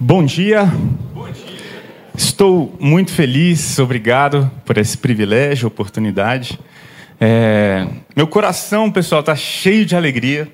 [0.00, 0.64] Bom dia.
[1.12, 1.58] Bom dia.
[2.16, 6.56] Estou muito feliz, obrigado por esse privilégio, oportunidade.
[7.20, 7.84] É...
[8.14, 10.46] meu coração, pessoal, está cheio de alegria.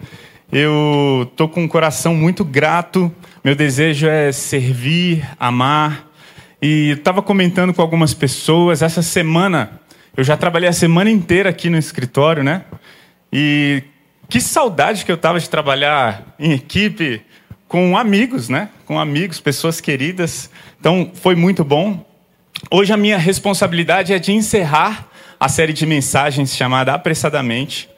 [0.50, 3.14] Eu estou com um coração muito grato.
[3.44, 6.10] Meu desejo é servir, amar.
[6.62, 8.80] E estava comentando com algumas pessoas.
[8.80, 9.78] Essa semana,
[10.16, 12.62] eu já trabalhei a semana inteira aqui no escritório, né?
[13.30, 13.82] E
[14.26, 17.22] que saudade que eu estava de trabalhar em equipe
[17.68, 18.68] com amigos, né?
[18.86, 20.50] Com amigos, pessoas queridas.
[20.78, 22.04] Então, foi muito bom.
[22.70, 27.88] Hoje a minha responsabilidade é de encerrar a série de mensagens chamada Apressadamente.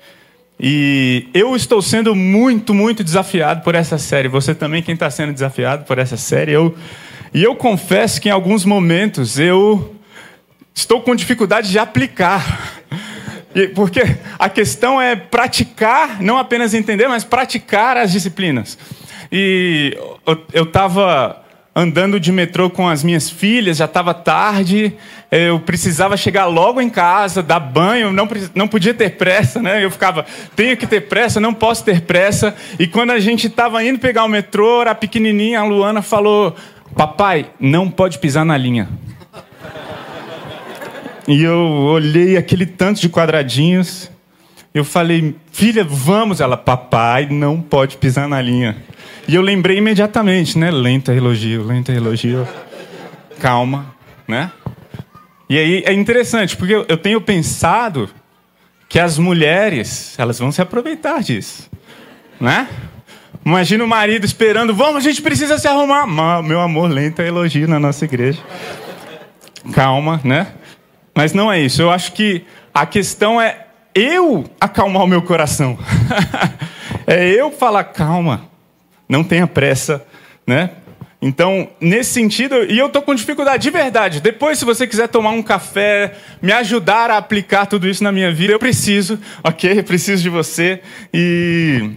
[0.59, 4.29] E eu estou sendo muito, muito desafiado por essa série.
[4.29, 6.53] Você também, quem está sendo desafiado por essa série?
[6.53, 6.75] Eu,
[7.35, 9.95] e eu confesso que em alguns momentos eu
[10.75, 12.83] estou com dificuldade de aplicar.
[13.75, 14.03] Porque
[14.39, 18.79] a questão é praticar, não apenas entender, mas praticar as disciplinas.
[19.31, 19.97] E
[20.53, 21.43] eu estava
[21.75, 24.95] andando de metrô com as minhas filhas, já estava tarde,
[25.31, 29.85] eu precisava chegar logo em casa, dar banho, não, não podia ter pressa, né?
[29.85, 32.57] Eu ficava, tenho que ter pressa, não posso ter pressa.
[32.79, 36.57] E quando a gente estava indo pegar o metrô, a pequenininha, a Luana, falou:
[36.95, 38.89] Papai, não pode pisar na linha.
[41.29, 44.11] E eu olhei aquele tanto de quadradinhos,
[44.73, 46.41] eu falei, filha, vamos.
[46.41, 48.77] Ela, papai, não pode pisar na linha.
[49.29, 50.71] E eu lembrei imediatamente, né?
[50.71, 52.47] Lenta elogio, lenta elogio.
[53.41, 53.95] Calma,
[54.27, 54.53] né?
[55.49, 58.09] E aí é interessante, porque eu tenho pensado
[58.89, 61.69] que as mulheres, elas vão se aproveitar disso,
[62.41, 62.69] né?
[63.45, 66.07] Imagina o marido esperando, vamos, a gente precisa se arrumar.
[66.43, 68.41] Meu amor, lenta elogio na nossa igreja.
[69.73, 70.49] Calma, né?
[71.15, 71.81] Mas não é isso.
[71.81, 75.79] Eu acho que a questão é eu acalmar o meu coração.
[77.07, 78.49] é eu falar, calma,
[79.09, 80.05] não tenha pressa,
[80.47, 80.71] né?
[81.21, 84.21] Então, nesse sentido, e eu estou com dificuldade de verdade.
[84.21, 88.33] Depois, se você quiser tomar um café, me ajudar a aplicar tudo isso na minha
[88.33, 89.79] vida, eu preciso, ok?
[89.79, 90.81] Eu preciso de você.
[91.13, 91.91] E,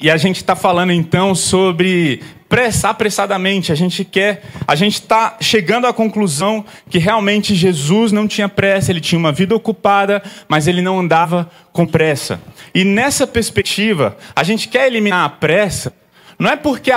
[0.00, 3.70] e a gente está falando então sobre pressa, apressadamente.
[3.70, 8.90] A gente quer, a gente está chegando à conclusão que realmente Jesus não tinha pressa,
[8.90, 12.40] ele tinha uma vida ocupada, mas ele não andava com pressa.
[12.74, 15.92] E nessa perspectiva, a gente quer eliminar a pressa
[16.38, 16.90] não é porque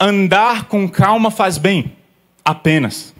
[0.00, 1.96] andar com calma faz bem,
[2.44, 3.14] apenas.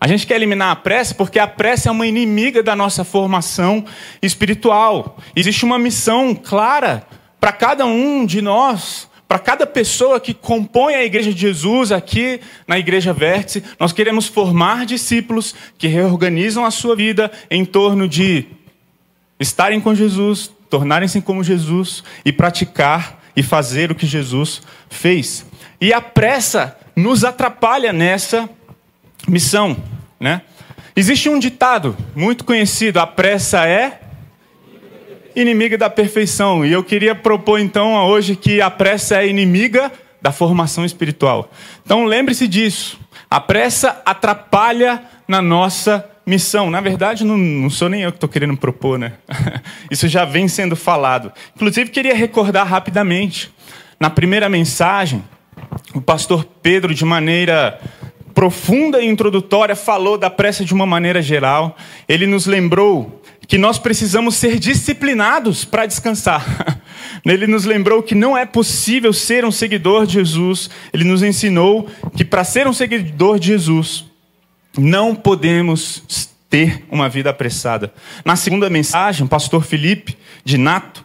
[0.00, 3.84] A gente quer eliminar a pressa porque a pressa é uma inimiga da nossa formação
[4.22, 5.18] espiritual.
[5.34, 7.04] Existe uma missão clara
[7.40, 12.40] para cada um de nós, para cada pessoa que compõe a Igreja de Jesus aqui
[12.66, 13.64] na Igreja Vértice.
[13.78, 18.46] Nós queremos formar discípulos que reorganizam a sua vida em torno de
[19.40, 24.60] estarem com Jesus, tornarem-se como Jesus e praticar e fazer o que Jesus
[24.90, 25.46] fez.
[25.80, 28.50] E a pressa nos atrapalha nessa
[29.28, 29.76] missão,
[30.18, 30.42] né?
[30.96, 34.00] Existe um ditado muito conhecido: a pressa é
[35.36, 36.66] inimiga da perfeição.
[36.66, 41.48] E eu queria propor então hoje que a pressa é inimiga da formação espiritual.
[41.84, 42.98] Então lembre-se disso.
[43.30, 46.70] A pressa atrapalha na nossa missão.
[46.70, 49.14] Na verdade, não, não sou nem eu que estou querendo propor, né?
[49.90, 51.32] Isso já vem sendo falado.
[51.56, 53.50] Inclusive, queria recordar rapidamente.
[53.98, 55.24] Na primeira mensagem,
[55.94, 57.80] o pastor Pedro, de maneira
[58.34, 61.76] profunda e introdutória, falou da pressa de uma maneira geral.
[62.06, 66.82] Ele nos lembrou que nós precisamos ser disciplinados para descansar.
[67.24, 70.68] Ele nos lembrou que não é possível ser um seguidor de Jesus.
[70.92, 74.04] Ele nos ensinou que para ser um seguidor de Jesus,
[74.78, 77.92] não podemos ter uma vida apressada.
[78.24, 81.04] Na segunda mensagem, o pastor Felipe de Nato,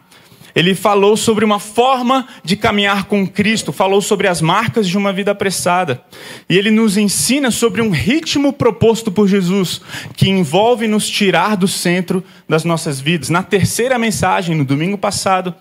[0.54, 5.12] ele falou sobre uma forma de caminhar com Cristo, falou sobre as marcas de uma
[5.12, 6.02] vida apressada.
[6.48, 9.80] E ele nos ensina sobre um ritmo proposto por Jesus,
[10.16, 13.30] que envolve nos tirar do centro das nossas vidas.
[13.30, 15.52] Na terceira mensagem, no domingo passado,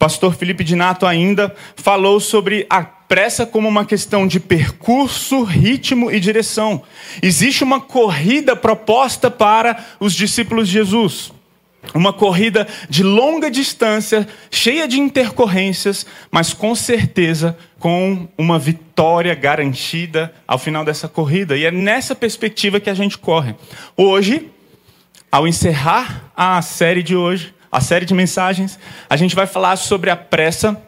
[0.00, 6.10] pastor Felipe de Nato ainda falou sobre a pressa como uma questão de percurso, ritmo
[6.10, 6.82] e direção.
[7.22, 11.30] Existe uma corrida proposta para os discípulos de Jesus.
[11.92, 20.32] Uma corrida de longa distância, cheia de intercorrências, mas com certeza com uma vitória garantida
[20.48, 21.58] ao final dessa corrida.
[21.58, 23.54] E é nessa perspectiva que a gente corre.
[23.94, 24.50] Hoje,
[25.30, 28.78] ao encerrar a série de hoje, a série de mensagens,
[29.08, 30.80] a gente vai falar sobre a pressa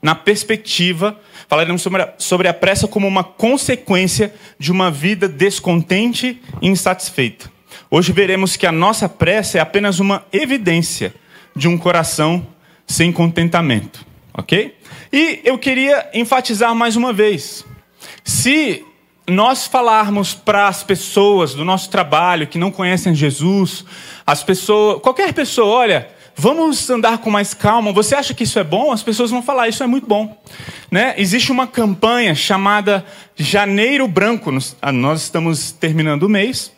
[0.00, 6.42] na perspectiva, falaremos sobre a, sobre a pressa como uma consequência de uma vida descontente
[6.60, 7.50] e insatisfeita.
[7.90, 11.14] Hoje veremos que a nossa pressa é apenas uma evidência
[11.56, 12.46] de um coração
[12.86, 14.04] sem contentamento,
[14.34, 14.76] ok?
[15.12, 17.64] E eu queria enfatizar mais uma vez:
[18.22, 18.84] Se
[19.26, 23.84] nós falarmos para as pessoas do nosso trabalho que não conhecem Jesus,
[24.26, 27.92] as pessoas, qualquer pessoa, olha, vamos andar com mais calma.
[27.92, 28.92] Você acha que isso é bom?
[28.92, 30.40] As pessoas vão falar, isso é muito bom.
[30.90, 31.14] Né?
[31.16, 33.04] Existe uma campanha chamada
[33.34, 34.50] Janeiro Branco.
[34.82, 36.70] Ah, nós estamos terminando o mês.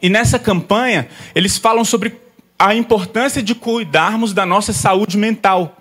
[0.00, 2.18] E nessa campanha, eles falam sobre
[2.58, 5.76] a importância de cuidarmos da nossa saúde mental.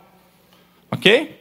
[0.92, 1.33] Ok?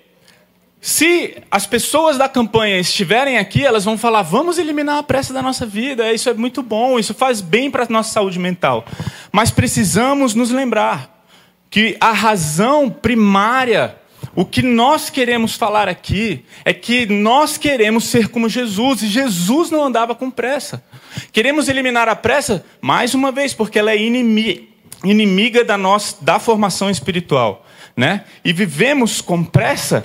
[0.84, 5.40] Se as pessoas da campanha estiverem aqui, elas vão falar: vamos eliminar a pressa da
[5.40, 8.84] nossa vida, isso é muito bom, isso faz bem para a nossa saúde mental.
[9.31, 11.25] Mas precisamos nos lembrar
[11.70, 13.96] que a razão primária,
[14.34, 19.70] o que nós queremos falar aqui, é que nós queremos ser como Jesus, e Jesus
[19.70, 20.82] não andava com pressa.
[21.31, 26.90] Queremos eliminar a pressa, mais uma vez, porque ela é inimiga, da, nossa, da formação
[26.90, 27.64] espiritual.
[27.96, 28.25] Né?
[28.44, 30.05] E vivemos com pressa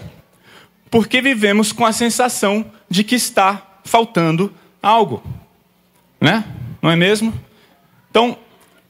[0.89, 5.24] porque vivemos com a sensação de que está faltando algo.
[6.19, 6.44] Né?
[6.81, 7.34] Não é mesmo?
[8.10, 8.38] Então,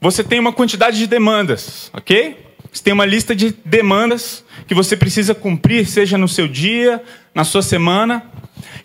[0.00, 2.46] você tem uma quantidade de demandas, ok?
[2.72, 7.02] Você tem uma lista de demandas que você precisa cumprir, seja no seu dia,
[7.34, 8.24] na sua semana.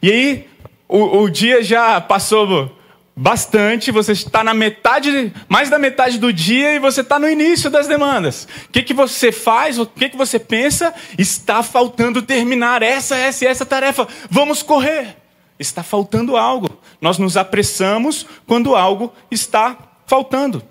[0.01, 0.47] E aí,
[0.87, 2.77] o, o dia já passou
[3.15, 7.69] bastante, você está na metade, mais da metade do dia e você está no início
[7.69, 8.47] das demandas.
[8.65, 9.77] O que, que você faz?
[9.77, 10.93] O que, que você pensa?
[11.17, 14.07] Está faltando terminar essa, essa e essa tarefa.
[14.29, 15.17] Vamos correr.
[15.59, 16.69] Está faltando algo.
[16.99, 19.77] Nós nos apressamos quando algo está
[20.07, 20.63] faltando.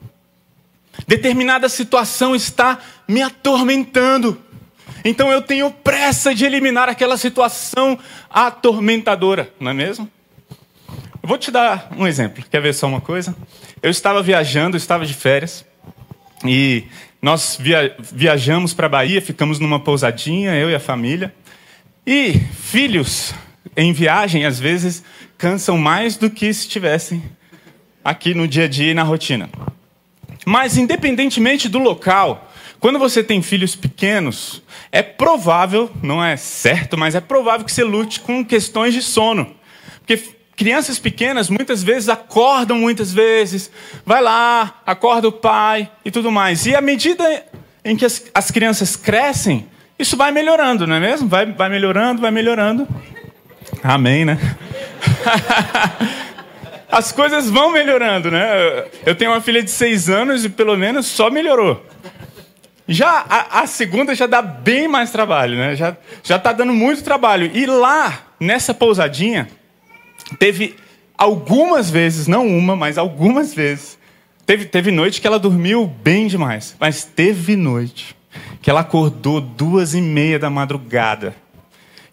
[1.07, 4.41] Determinada situação está me atormentando.
[5.05, 7.99] Então eu tenho pressa de eliminar aquela situação
[8.29, 10.11] atormentadora, não é mesmo?
[11.23, 12.45] Eu vou te dar um exemplo.
[12.51, 13.37] Quer ver só uma coisa?
[13.81, 15.65] Eu estava viajando, estava de férias,
[16.45, 16.85] e
[17.21, 21.33] nós via viajamos para a Bahia, ficamos numa pousadinha, eu e a família.
[22.05, 23.33] E filhos
[23.77, 25.05] em viagem, às vezes,
[25.39, 27.23] cansam mais do que se estivessem
[28.05, 29.49] aqui no dia a dia e na rotina.
[30.45, 34.61] Mas, independentemente do local, quando você tem filhos pequenos,
[34.91, 39.55] é provável, não é certo, mas é provável que você lute com questões de sono.
[40.01, 43.71] Porque crianças pequenas muitas vezes acordam muitas vezes,
[44.05, 46.67] vai lá, acorda o pai e tudo mais.
[46.67, 47.45] E à medida
[47.85, 49.67] em que as, as crianças crescem,
[49.99, 51.29] isso vai melhorando, não é mesmo?
[51.29, 52.87] Vai, vai melhorando, vai melhorando.
[53.83, 54.39] Amém, né?
[56.91, 58.85] as coisas vão melhorando, né?
[59.07, 61.85] Eu tenho uma filha de seis anos e pelo menos só melhorou.
[62.87, 65.75] Já a, a, segunda já dá bem mais trabalho, né?
[65.75, 67.51] Já já está dando muito trabalho.
[67.55, 69.49] E lá nessa pousadinha
[70.39, 70.77] teve
[71.17, 73.99] algumas vezes, não uma, mas algumas vezes,
[74.45, 78.17] teve, teve noite que ela dormiu bem demais, mas teve noite
[78.61, 81.35] que ela acordou duas e meia da madrugada.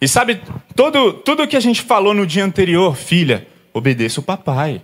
[0.00, 0.40] E sabe,
[0.74, 4.80] todo, tudo que a gente falou no dia anterior, filha, obedeça o papai.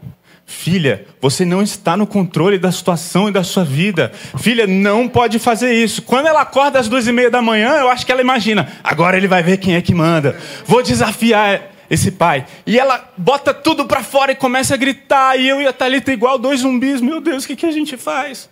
[0.49, 4.13] Filha, você não está no controle da situação e da sua vida.
[4.39, 6.03] Filha, não pode fazer isso.
[6.03, 9.17] Quando ela acorda às duas e meia da manhã, eu acho que ela imagina: agora
[9.17, 10.39] ele vai ver quem é que manda.
[10.65, 12.47] Vou desafiar esse pai.
[12.67, 15.39] E ela bota tudo para fora e começa a gritar.
[15.39, 17.01] E eu e a Thalita igual dois zumbis.
[17.01, 18.49] Meu Deus, o que, que a gente faz?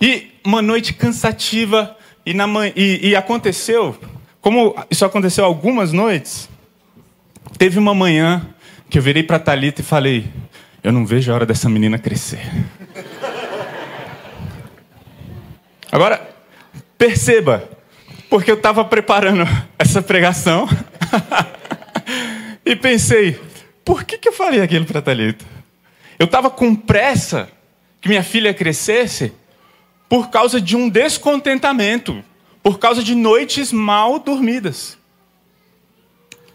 [0.00, 1.96] E uma noite cansativa.
[2.24, 2.68] E, na man...
[2.74, 3.96] e, e aconteceu,
[4.40, 6.48] como isso aconteceu algumas noites,
[7.56, 8.48] teve uma manhã
[8.90, 10.26] que eu virei para a Thalita e falei:
[10.82, 12.40] Eu não vejo a hora dessa menina crescer.
[15.90, 16.28] Agora,
[16.98, 17.68] perceba,
[18.28, 19.44] porque eu estava preparando
[19.78, 20.68] essa pregação.
[22.66, 23.40] E pensei,
[23.84, 25.44] por que, que eu falei aquilo para Thalita?
[26.18, 27.48] Eu estava com pressa
[28.00, 29.32] que minha filha crescesse
[30.08, 32.24] por causa de um descontentamento,
[32.64, 34.98] por causa de noites mal dormidas.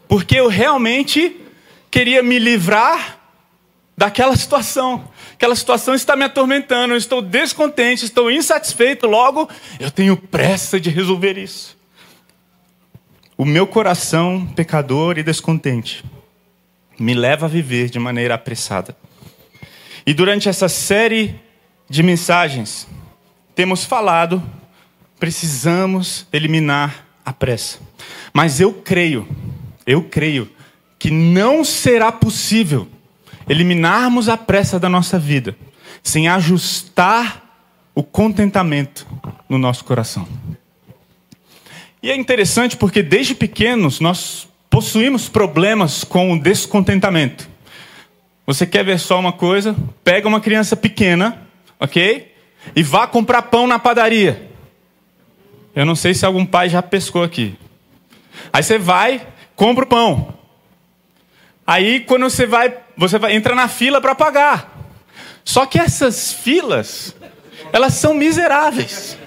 [0.05, 1.39] Porque eu realmente
[1.89, 3.17] queria me livrar
[3.97, 5.09] daquela situação.
[5.31, 9.49] Aquela situação está me atormentando, eu estou descontente, estou insatisfeito, logo
[9.79, 11.80] eu tenho pressa de resolver isso
[13.41, 16.05] o meu coração pecador e descontente
[17.00, 18.95] me leva a viver de maneira apressada.
[20.05, 21.41] E durante essa série
[21.89, 22.88] de mensagens,
[23.55, 24.43] temos falado,
[25.19, 27.79] precisamos eliminar a pressa.
[28.31, 29.27] Mas eu creio,
[29.88, 30.48] eu creio
[31.00, 32.88] que não será possível
[33.50, 35.57] eliminarmos a pressa da nossa vida
[36.03, 37.41] sem ajustar
[37.95, 39.07] o contentamento
[39.50, 40.27] no nosso coração.
[42.03, 47.48] E é interessante porque desde pequenos nós possuímos problemas com o descontentamento.
[48.46, 49.75] Você quer ver só uma coisa?
[50.03, 51.48] Pega uma criança pequena,
[51.79, 52.34] ok?
[52.75, 54.50] E vá comprar pão na padaria.
[55.75, 57.55] Eu não sei se algum pai já pescou aqui.
[58.51, 60.34] Aí você vai, compra o pão.
[61.67, 64.79] Aí quando você vai, você vai entra na fila para pagar.
[65.46, 67.15] Só que essas filas,
[67.72, 69.17] elas são miseráveis.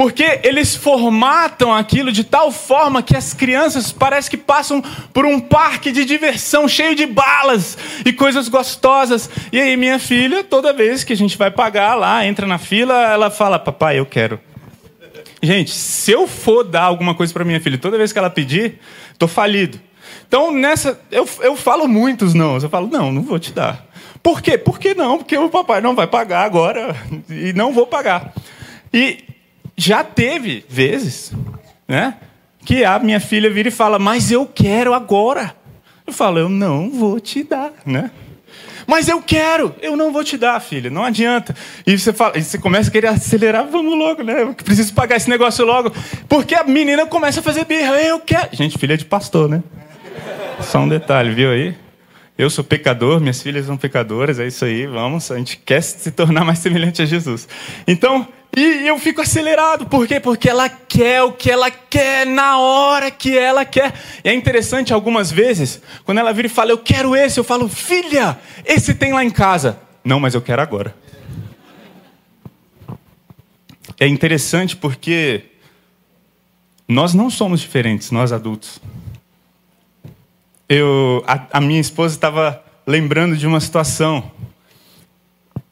[0.00, 5.38] Porque eles formatam aquilo de tal forma que as crianças parece que passam por um
[5.38, 9.28] parque de diversão cheio de balas e coisas gostosas.
[9.52, 12.94] E aí minha filha, toda vez que a gente vai pagar lá, entra na fila,
[13.12, 14.40] ela fala: "Papai, eu quero".
[15.42, 18.80] Gente, se eu for dar alguma coisa para minha filha, toda vez que ela pedir,
[19.18, 19.78] tô falido.
[20.26, 22.56] Então, nessa, eu, eu falo muitos não.
[22.56, 23.86] Eu falo, não, não vou te dar.
[24.22, 24.56] Por quê?
[24.56, 25.18] Por que não?
[25.18, 26.96] Porque o papai não vai pagar agora
[27.28, 28.32] e não vou pagar.
[28.94, 29.28] E
[29.80, 31.32] já teve vezes,
[31.88, 32.16] né?
[32.64, 35.54] Que a minha filha vira e fala, mas eu quero agora.
[36.06, 38.10] Eu falo, eu não vou te dar, né?
[38.86, 41.54] Mas eu quero, eu não vou te dar, filha, não adianta.
[41.86, 44.42] E você, fala, e você começa a querer acelerar, vamos logo, né?
[44.42, 45.92] Eu preciso pagar esse negócio logo.
[46.28, 48.48] Porque a menina começa a fazer birra, eu quero.
[48.52, 49.62] Gente, filha de pastor, né?
[50.60, 51.74] Só um detalhe, viu aí?
[52.36, 56.10] Eu sou pecador, minhas filhas são pecadoras, é isso aí, vamos, a gente quer se
[56.10, 57.46] tornar mais semelhante a Jesus.
[57.86, 58.26] Então,
[58.56, 60.18] e eu fico acelerado, por quê?
[60.18, 63.94] Porque ela quer o que ela quer na hora que ela quer.
[64.24, 67.68] E é interessante algumas vezes, quando ela vira e fala, eu quero esse, eu falo,
[67.68, 69.78] filha, esse tem lá em casa.
[70.04, 70.94] Não, mas eu quero agora.
[73.98, 75.44] É interessante porque
[76.88, 78.80] nós não somos diferentes, nós adultos
[80.70, 84.30] eu, a, a minha esposa estava lembrando de uma situação.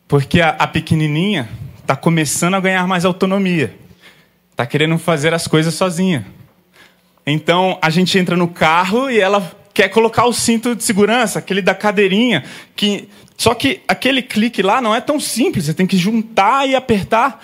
[0.08, 1.48] Porque a, a pequenininha
[1.88, 3.74] está começando a ganhar mais autonomia.
[4.50, 6.26] Está querendo fazer as coisas sozinha.
[7.26, 11.62] Então a gente entra no carro e ela quer colocar o cinto de segurança, aquele
[11.62, 12.44] da cadeirinha,
[12.76, 16.76] que só que aquele clique lá não é tão simples, você tem que juntar e
[16.76, 17.42] apertar.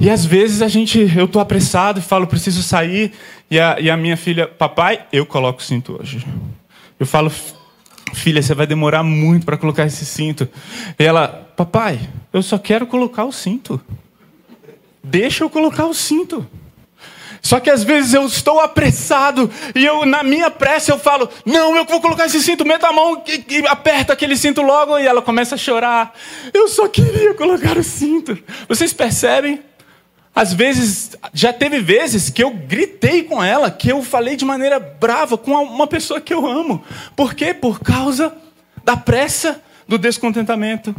[0.00, 3.12] E às vezes a gente, eu estou apressado e falo, preciso sair,
[3.48, 6.26] e a, e a minha filha, papai, eu coloco o cinto hoje.
[6.98, 7.30] Eu falo,
[8.14, 10.48] filha, você vai demorar muito para colocar esse cinto.
[10.98, 12.00] E ela, papai,
[12.32, 13.80] eu só quero colocar o cinto.
[15.02, 16.46] Deixa eu colocar o cinto.
[17.40, 21.76] Só que às vezes eu estou apressado e eu, na minha pressa, eu falo: Não,
[21.76, 24.98] eu vou colocar esse cinto, meta a mão e, e aperta aquele cinto logo.
[24.98, 26.12] E ela começa a chorar.
[26.52, 28.36] Eu só queria colocar o cinto.
[28.68, 29.60] Vocês percebem?
[30.36, 34.78] Às vezes, já teve vezes que eu gritei com ela, que eu falei de maneira
[34.78, 36.84] brava com uma pessoa que eu amo.
[37.16, 37.54] Por quê?
[37.54, 38.36] Por causa
[38.84, 40.94] da pressa, do descontentamento.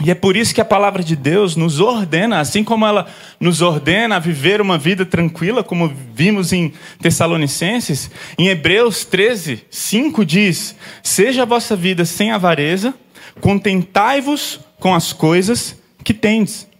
[0.00, 3.08] E é por isso que a palavra de Deus nos ordena, assim como ela
[3.40, 10.24] nos ordena a viver uma vida tranquila, como vimos em Tessalonicenses, em Hebreus 13, 5
[10.24, 12.94] diz: Seja a vossa vida sem avareza,
[13.40, 16.70] contentai-vos com as coisas que tendes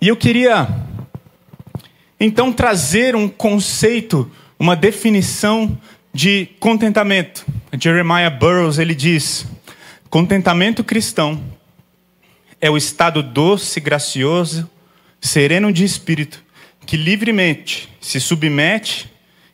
[0.00, 0.68] e eu queria
[2.18, 5.78] então trazer um conceito, uma definição
[6.12, 7.44] de contentamento.
[7.80, 9.46] Jeremiah Burroughs ele diz:
[10.10, 11.42] contentamento cristão
[12.60, 14.70] é o estado doce, gracioso,
[15.20, 16.42] sereno de espírito
[16.86, 19.10] que livremente se submete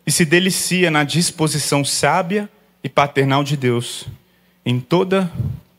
[0.06, 2.48] e se delicia na disposição sábia
[2.82, 4.06] e paternal de Deus
[4.64, 5.30] em toda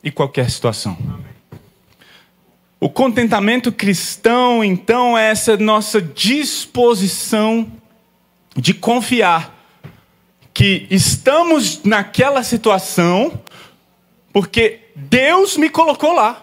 [0.04, 0.98] e qualquer situação.
[2.80, 7.70] O contentamento cristão, então, é essa nossa disposição
[8.56, 9.58] de confiar
[10.54, 13.42] que estamos naquela situação
[14.32, 16.42] porque Deus me colocou lá.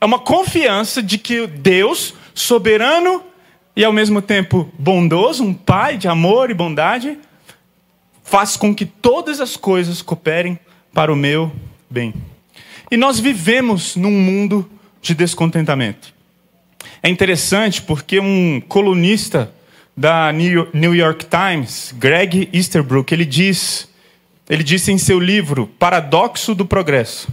[0.00, 3.22] É uma confiança de que Deus, soberano
[3.74, 7.18] e ao mesmo tempo bondoso, um pai de amor e bondade,
[8.22, 10.58] faz com que todas as coisas cooperem
[10.92, 11.50] para o meu
[11.88, 12.12] bem.
[12.90, 14.68] E nós vivemos num mundo
[15.04, 16.12] de descontentamento.
[17.02, 19.52] É interessante porque um colunista
[19.96, 23.88] da New York Times, Greg Easterbrook, ele diz,
[24.48, 27.28] ele disse em seu livro Paradoxo do Progresso.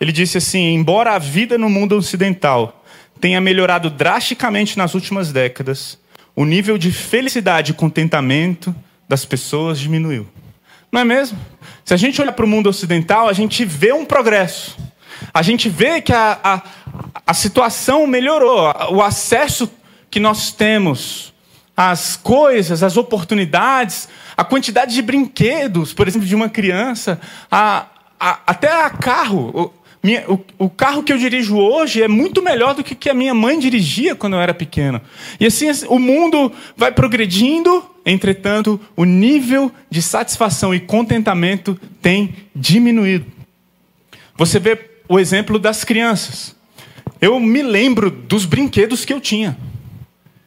[0.00, 2.84] Ele disse assim: embora a vida no mundo ocidental
[3.20, 5.98] tenha melhorado drasticamente nas últimas décadas,
[6.36, 8.74] o nível de felicidade e contentamento
[9.08, 10.26] das pessoas diminuiu.
[10.92, 11.38] Não é mesmo?
[11.84, 14.76] Se a gente olhar para o mundo ocidental, a gente vê um progresso.
[15.32, 16.62] A gente vê que a, a,
[17.26, 19.70] a situação melhorou, o acesso
[20.10, 21.32] que nós temos
[21.76, 27.86] às coisas, às oportunidades, a quantidade de brinquedos, por exemplo, de uma criança, a,
[28.18, 29.50] a, até a carro.
[29.54, 33.08] O, minha, o, o, carro que eu dirijo hoje é muito melhor do que que
[33.08, 35.00] a minha mãe dirigia quando eu era pequeno.
[35.40, 43.26] E assim, o mundo vai progredindo, entretanto, o nível de satisfação e contentamento tem diminuído.
[44.36, 44.76] Você vê
[45.08, 46.54] o exemplo das crianças.
[47.20, 49.56] Eu me lembro dos brinquedos que eu tinha.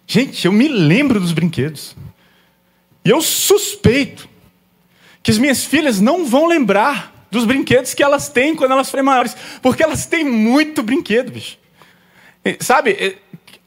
[0.06, 1.96] Gente, eu me lembro dos brinquedos.
[3.04, 4.28] E eu suspeito
[5.22, 9.06] que as minhas filhas não vão lembrar dos brinquedos que elas têm quando elas forem
[9.06, 11.58] maiores, porque elas têm muito brinquedo, bicho.
[12.60, 13.18] Sabe,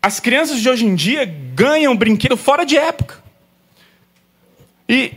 [0.00, 3.22] as crianças de hoje em dia ganham brinquedo fora de época.
[4.88, 5.12] E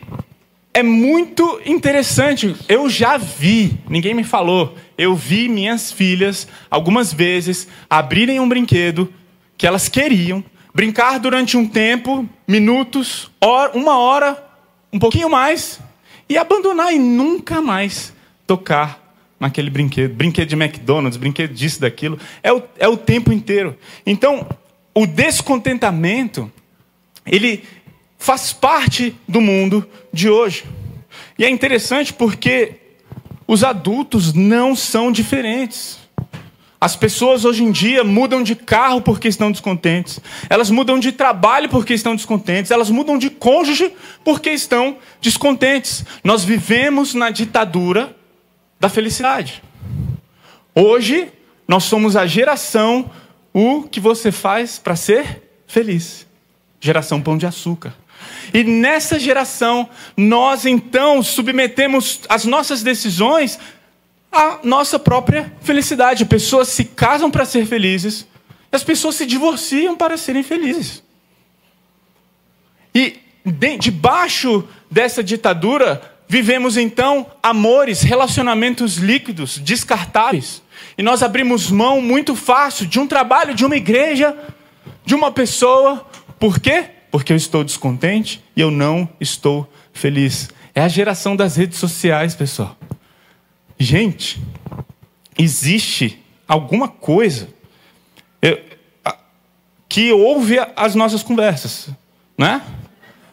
[0.73, 2.55] é muito interessante.
[2.67, 9.13] Eu já vi, ninguém me falou, eu vi minhas filhas algumas vezes abrirem um brinquedo
[9.55, 14.43] que elas queriam, brincar durante um tempo, minutos, hora, uma hora,
[14.91, 15.79] um pouquinho mais,
[16.27, 18.11] e abandonar e nunca mais
[18.47, 18.99] tocar
[19.39, 20.15] naquele brinquedo.
[20.15, 22.17] Brinquedo de McDonald's, brinquedo disso, daquilo.
[22.41, 23.77] É o, é o tempo inteiro.
[24.05, 24.47] Então,
[24.95, 26.51] o descontentamento,
[27.25, 27.63] ele
[28.23, 30.63] faz parte do mundo de hoje.
[31.37, 32.75] E é interessante porque
[33.45, 35.99] os adultos não são diferentes.
[36.79, 40.21] As pessoas hoje em dia mudam de carro porque estão descontentes.
[40.49, 42.71] Elas mudam de trabalho porque estão descontentes.
[42.71, 43.91] Elas mudam de cônjuge
[44.23, 46.05] porque estão descontentes.
[46.23, 48.15] Nós vivemos na ditadura
[48.79, 49.61] da felicidade.
[50.73, 51.27] Hoje,
[51.67, 53.11] nós somos a geração
[53.53, 56.25] o que você faz para ser feliz.
[56.79, 57.93] Geração pão de açúcar.
[58.53, 63.59] E nessa geração, nós então submetemos as nossas decisões
[64.31, 66.25] à nossa própria felicidade.
[66.25, 68.27] Pessoas se casam para ser felizes,
[68.71, 71.03] e as pessoas se divorciam para serem felizes.
[72.93, 80.61] E de, debaixo dessa ditadura, vivemos então amores, relacionamentos líquidos, descartáveis.
[80.97, 84.35] E nós abrimos mão muito fácil de um trabalho, de uma igreja,
[85.05, 86.07] de uma pessoa.
[86.39, 86.85] Por quê?
[87.13, 90.49] Porque eu estou descontente e eu não estou feliz.
[90.73, 92.75] É a geração das redes sociais, pessoal.
[93.77, 94.41] Gente,
[95.37, 97.49] existe alguma coisa
[99.87, 101.89] que ouve as nossas conversas,
[102.35, 102.63] né?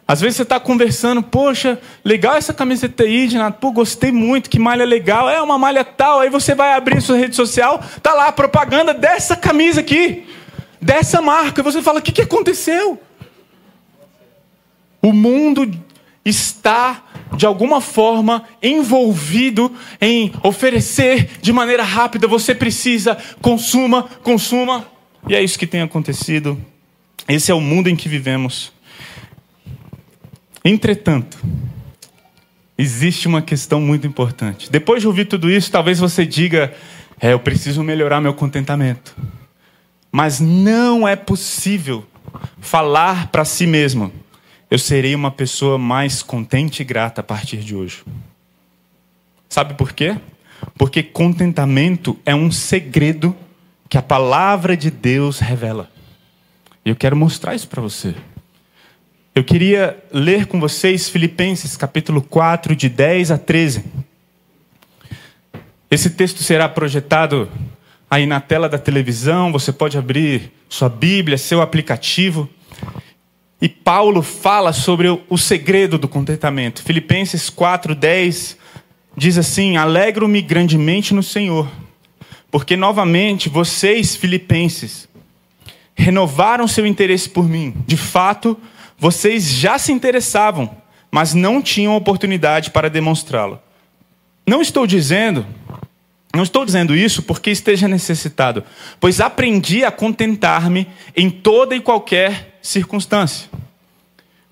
[0.07, 4.59] Às vezes você está conversando, poxa, legal essa camiseta aí, Renato, pô, gostei muito, que
[4.59, 8.27] malha legal, é uma malha tal, aí você vai abrir sua rede social, tá lá
[8.27, 10.27] a propaganda dessa camisa aqui,
[10.79, 13.01] dessa marca, e você fala, o que, que aconteceu?
[15.01, 15.69] O mundo
[16.23, 17.03] está,
[17.35, 24.85] de alguma forma, envolvido em oferecer de maneira rápida, você precisa, consuma, consuma,
[25.27, 26.59] e é isso que tem acontecido.
[27.27, 28.71] Esse é o mundo em que vivemos.
[30.63, 31.39] Entretanto,
[32.77, 34.71] existe uma questão muito importante.
[34.71, 36.73] Depois de ouvir tudo isso, talvez você diga:
[37.19, 39.15] é, eu preciso melhorar meu contentamento.
[40.11, 42.05] Mas não é possível
[42.59, 44.11] falar para si mesmo:
[44.71, 48.05] eu serei uma pessoa mais contente e grata a partir de hoje.
[49.49, 50.17] Sabe por quê?
[50.77, 53.35] Porque contentamento é um segredo
[53.89, 55.91] que a palavra de Deus revela.
[56.85, 58.15] E eu quero mostrar isso para você.
[59.35, 63.83] Eu queria ler com vocês Filipenses capítulo 4, de 10 a 13.
[65.89, 67.51] Esse texto será projetado
[68.09, 72.49] aí na tela da televisão, você pode abrir sua Bíblia, seu aplicativo.
[73.61, 76.81] E Paulo fala sobre o segredo do contentamento.
[76.81, 78.57] Filipenses 4, 10
[79.15, 81.69] diz assim: Alegro-me grandemente no Senhor,
[82.49, 85.07] porque novamente vocês, filipenses,
[85.93, 87.75] renovaram seu interesse por mim.
[87.85, 88.57] De fato,
[88.97, 90.75] vocês já se interessavam,
[91.11, 93.59] mas não tinham oportunidade para demonstrá-lo.
[94.47, 95.45] Não estou dizendo,
[96.33, 98.63] não estou dizendo isso porque esteja necessitado,
[98.99, 103.49] pois aprendi a contentar-me em toda e qualquer circunstância.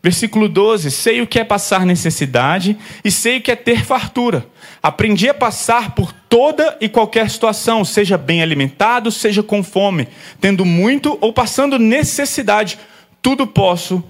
[0.02, 4.46] Versículo 12: Sei o que é passar necessidade e sei o que é ter fartura.
[4.82, 10.08] Aprendi a passar por toda e qualquer situação, seja bem alimentado, seja com fome,
[10.40, 12.80] tendo muito ou passando necessidade.
[13.22, 14.04] Tudo posso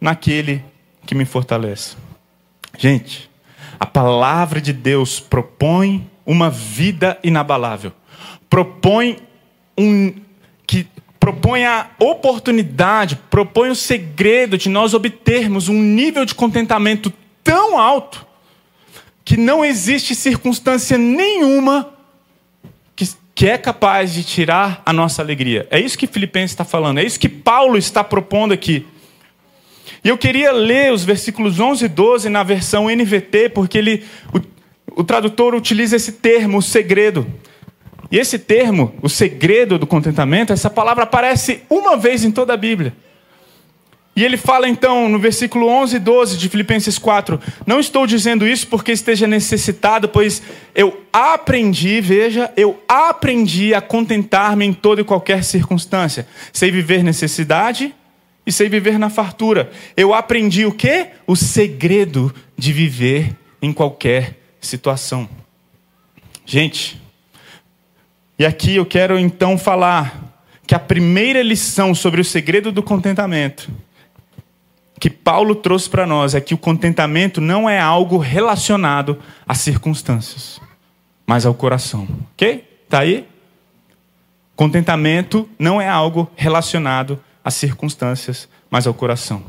[0.00, 0.64] naquele
[1.04, 1.96] que me fortalece.
[2.78, 3.28] Gente,
[3.78, 7.92] a palavra de Deus propõe uma vida inabalável.
[8.48, 9.18] Propõe
[9.76, 10.14] um
[10.66, 10.86] que
[11.18, 17.12] propõe a oportunidade, propõe o segredo de nós obtermos um nível de contentamento
[17.44, 18.26] tão alto
[19.24, 21.94] que não existe circunstância nenhuma
[22.96, 25.66] que, que é capaz de tirar a nossa alegria.
[25.70, 28.86] É isso que Filipenses está falando, é isso que Paulo está propondo aqui.
[30.04, 34.04] E eu queria ler os versículos 11 e 12 na versão NVT, porque ele,
[34.96, 37.26] o, tradutor utiliza esse termo, o segredo.
[38.10, 42.56] E esse termo, o segredo do contentamento, essa palavra aparece uma vez em toda a
[42.56, 42.94] Bíblia.
[44.14, 48.46] E ele fala então no versículo 11 e 12 de Filipenses 4: Não estou dizendo
[48.46, 50.42] isso porque esteja necessitado, pois
[50.74, 56.26] eu aprendi, veja, eu aprendi a contentar-me em toda e qualquer circunstância.
[56.52, 57.94] Sei viver necessidade
[58.46, 59.70] e sei viver na fartura.
[59.96, 61.06] Eu aprendi o quê?
[61.26, 65.28] O segredo de viver em qualquer situação.
[66.46, 67.00] Gente,
[68.38, 73.70] e aqui eu quero então falar que a primeira lição sobre o segredo do contentamento
[75.02, 80.60] que Paulo trouxe para nós é que o contentamento não é algo relacionado às circunstâncias,
[81.26, 82.06] mas ao coração.
[82.34, 82.62] Ok?
[82.88, 83.26] Tá aí?
[84.54, 89.42] Contentamento não é algo relacionado às circunstâncias, mas ao coração.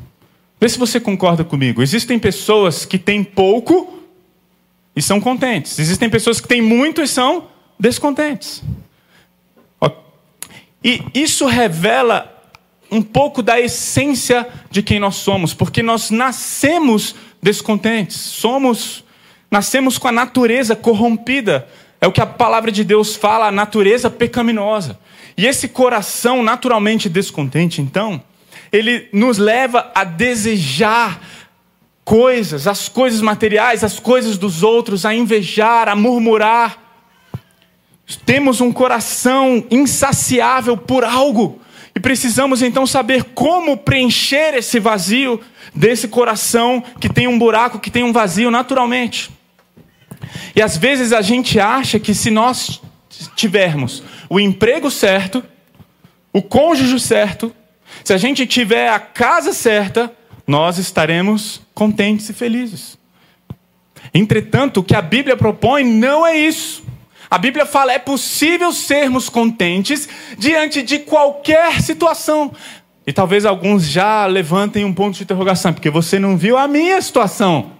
[0.60, 1.84] Vê se você concorda comigo.
[1.84, 4.03] Existem pessoas que têm pouco
[4.96, 5.80] e são contentes.
[5.80, 7.48] Existem pessoas que têm muito e são
[7.80, 8.64] descontentes.
[10.84, 12.30] E isso revela
[12.92, 19.04] um pouco da essência de quem nós somos, porque nós nascemos descontentes, somos
[19.50, 21.68] nascemos com a natureza corrompida.
[22.02, 25.00] É o que a palavra de Deus fala, a natureza pecaminosa.
[25.38, 28.22] E esse coração naturalmente descontente, então,
[28.72, 31.22] ele nos leva a desejar
[32.04, 36.80] coisas, as coisas materiais, as coisas dos outros, a invejar, a murmurar.
[38.26, 41.62] Temos um coração insaciável por algo
[41.96, 45.40] e precisamos então saber como preencher esse vazio
[45.74, 49.32] desse coração que tem um buraco, que tem um vazio naturalmente.
[50.56, 52.82] E às vezes a gente acha que se nós
[53.36, 55.44] tivermos o emprego certo,
[56.32, 57.56] o cônjuge certo,
[58.04, 60.12] se a gente tiver a casa certa,
[60.46, 62.98] nós estaremos contentes e felizes.
[64.14, 66.84] Entretanto, o que a Bíblia propõe não é isso.
[67.30, 72.52] A Bíblia fala: é possível sermos contentes diante de qualquer situação.
[73.06, 77.02] E talvez alguns já levantem um ponto de interrogação, porque você não viu a minha
[77.02, 77.72] situação.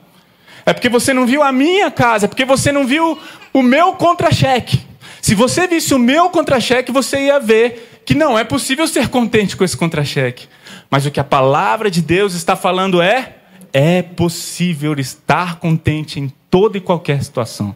[0.66, 3.18] É porque você não viu a minha casa, é porque você não viu
[3.54, 4.82] o meu contra-cheque.
[5.22, 9.56] Se você visse o meu contra-cheque, você ia ver que não é possível ser contente
[9.56, 10.48] com esse contra-cheque.
[10.94, 13.38] Mas o que a palavra de Deus está falando é:
[13.74, 17.76] é possível estar contente em toda e qualquer situação.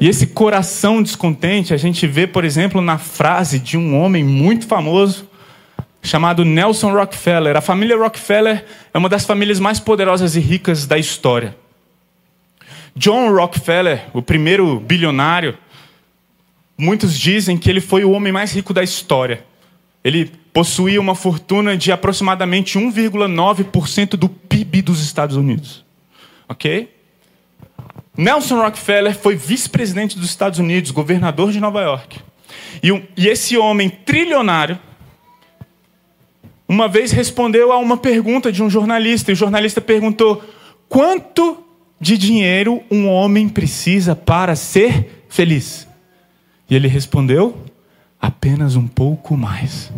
[0.00, 4.66] E esse coração descontente a gente vê, por exemplo, na frase de um homem muito
[4.66, 5.28] famoso
[6.02, 7.56] chamado Nelson Rockefeller.
[7.56, 11.56] A família Rockefeller é uma das famílias mais poderosas e ricas da história.
[12.96, 15.56] John Rockefeller, o primeiro bilionário,
[16.76, 19.44] muitos dizem que ele foi o homem mais rico da história.
[20.04, 25.84] Ele possuía uma fortuna de aproximadamente 1,9% do PIB dos Estados Unidos.
[26.48, 26.90] Ok?
[28.16, 32.20] Nelson Rockefeller foi vice-presidente dos Estados Unidos, governador de Nova York.
[32.82, 34.78] E, e esse homem trilionário,
[36.68, 40.44] uma vez respondeu a uma pergunta de um jornalista, e o jornalista perguntou:
[40.88, 41.64] quanto
[42.00, 45.88] de dinheiro um homem precisa para ser feliz?
[46.70, 47.63] E ele respondeu:
[48.24, 49.92] apenas um pouco mais.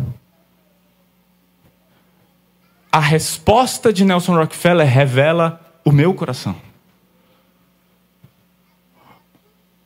[2.91, 6.53] A resposta de Nelson Rockefeller revela o meu coração.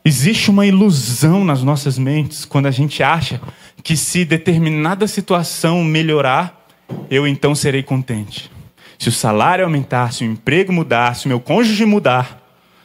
[0.04, 3.40] Existe uma ilusão nas nossas mentes quando a gente acha
[3.84, 6.66] que se determinada situação melhorar,
[7.12, 8.52] eu então serei contente.
[8.98, 12.42] Se o salário aumentar, se o emprego mudar, se o meu cônjuge mudar,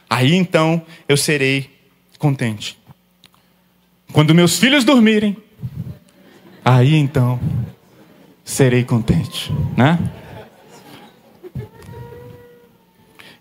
[0.07, 1.67] aí então eu serei
[2.19, 2.77] contente.
[4.13, 5.35] Quando meus filhos dormirem,
[6.67, 7.39] aí então
[8.43, 9.97] serei contente, né?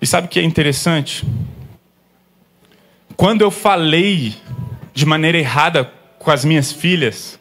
[0.01, 1.27] E sabe o que é interessante?
[3.17, 4.37] Quando eu falei
[4.95, 7.41] de maneira errada com as minhas filhas,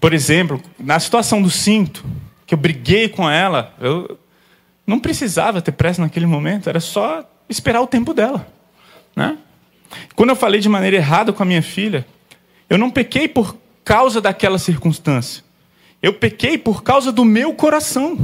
[0.00, 2.04] por exemplo, na situação do cinto,
[2.44, 4.18] que eu briguei com ela, eu
[4.84, 8.46] não precisava ter pressa naquele momento, era só esperar o tempo dela,
[9.14, 9.38] né?
[10.16, 12.04] Quando eu falei de maneira errada com a minha filha,
[12.68, 15.44] eu não pequei por causa daquela circunstância.
[16.02, 18.18] Eu pequei por causa do meu coração.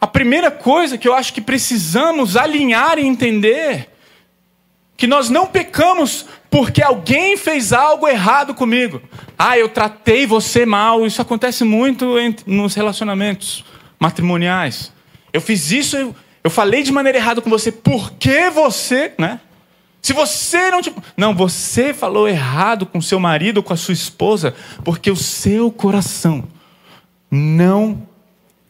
[0.00, 3.88] A primeira coisa que eu acho que precisamos alinhar e entender
[4.96, 9.02] que nós não pecamos porque alguém fez algo errado comigo.
[9.38, 11.06] Ah, eu tratei você mal.
[11.06, 12.14] Isso acontece muito
[12.46, 13.64] nos relacionamentos
[13.98, 14.92] matrimoniais.
[15.32, 19.40] Eu fiz isso, eu, falei de maneira errada com você porque você, né?
[20.02, 20.92] Se você não te...
[21.16, 24.52] Não, você falou errado com seu marido ou com a sua esposa
[24.84, 26.42] porque o seu coração
[27.30, 28.04] não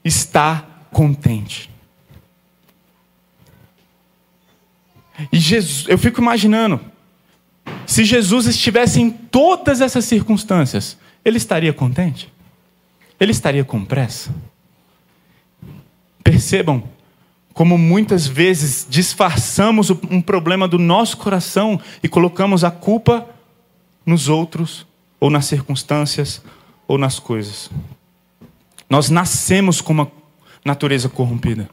[0.05, 1.71] está contente.
[5.33, 6.79] E Jesus, eu fico imaginando,
[7.87, 12.31] se Jesus estivesse em todas essas circunstâncias, ele estaria contente?
[13.19, 14.35] Ele estaria com pressa?
[16.23, 16.85] Percebam
[17.53, 23.29] como muitas vezes disfarçamos um problema do nosso coração e colocamos a culpa
[24.05, 24.87] nos outros,
[25.21, 26.43] ou nas circunstâncias,
[26.89, 27.71] ou nas coisas.
[28.89, 30.11] Nós nascemos com uma
[30.65, 31.69] natureza corrompida.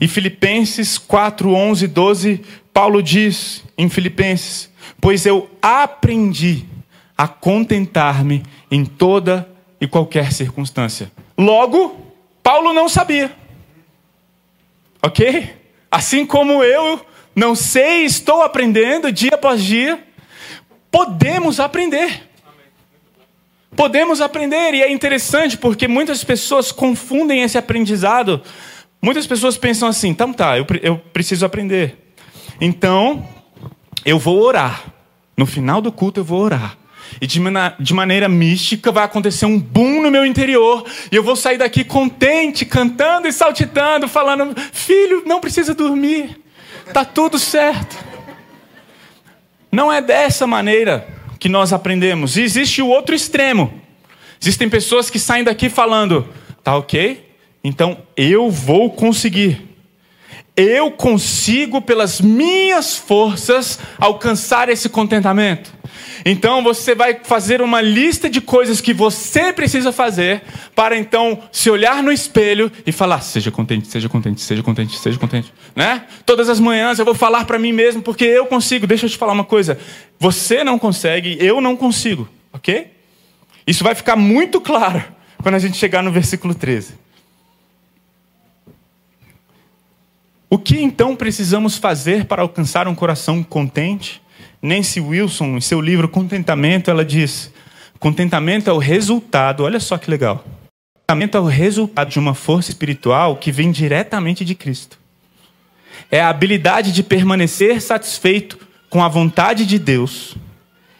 [0.00, 2.40] E Filipenses 4, 11, 12,
[2.72, 6.64] Paulo diz em Filipenses: Pois eu aprendi
[7.16, 9.46] a contentar-me em toda
[9.78, 11.12] e qualquer circunstância.
[11.36, 12.00] Logo,
[12.42, 13.39] Paulo não sabia.
[15.02, 15.54] Ok?
[15.90, 20.02] Assim como eu não sei, estou aprendendo dia após dia,
[20.90, 22.28] podemos aprender.
[23.76, 28.42] Podemos aprender, e é interessante porque muitas pessoas confundem esse aprendizado.
[29.00, 31.96] Muitas pessoas pensam assim: então tá, eu, eu preciso aprender.
[32.60, 33.26] Então,
[34.04, 34.92] eu vou orar.
[35.36, 36.76] No final do culto, eu vou orar.
[37.20, 37.38] E de,
[37.78, 40.84] de, maneira mística vai acontecer um boom no meu interior.
[41.12, 46.40] E eu vou sair daqui contente, cantando e saltitando, falando: Filho, não precisa dormir.
[46.94, 47.96] Tá tudo certo.
[49.70, 51.06] Não é dessa maneira
[51.38, 52.36] que nós aprendemos.
[52.36, 53.72] E existe o outro extremo.
[54.40, 56.26] Existem pessoas que saem daqui falando:
[56.64, 57.28] Tá ok?
[57.62, 59.69] Então eu vou conseguir
[60.56, 65.72] eu consigo, pelas minhas forças, alcançar esse contentamento.
[66.24, 70.42] Então você vai fazer uma lista de coisas que você precisa fazer
[70.74, 75.18] para então se olhar no espelho e falar: seja contente, seja contente, seja contente, seja
[75.18, 76.04] contente, né?
[76.26, 78.86] Todas as manhãs eu vou falar para mim mesmo porque eu consigo.
[78.86, 79.78] Deixa eu te falar uma coisa:
[80.18, 82.92] você não consegue, eu não consigo, ok?
[83.66, 85.02] Isso vai ficar muito claro
[85.42, 86.99] quando a gente chegar no versículo 13.
[90.52, 94.20] O que então precisamos fazer para alcançar um coração contente?
[94.60, 97.52] Nancy Wilson, em seu livro Contentamento, ela diz:
[98.00, 100.44] contentamento é o resultado, olha só que legal.
[101.06, 104.98] Contentamento é o resultado de uma força espiritual que vem diretamente de Cristo.
[106.10, 108.58] É a habilidade de permanecer satisfeito
[108.88, 110.36] com a vontade de Deus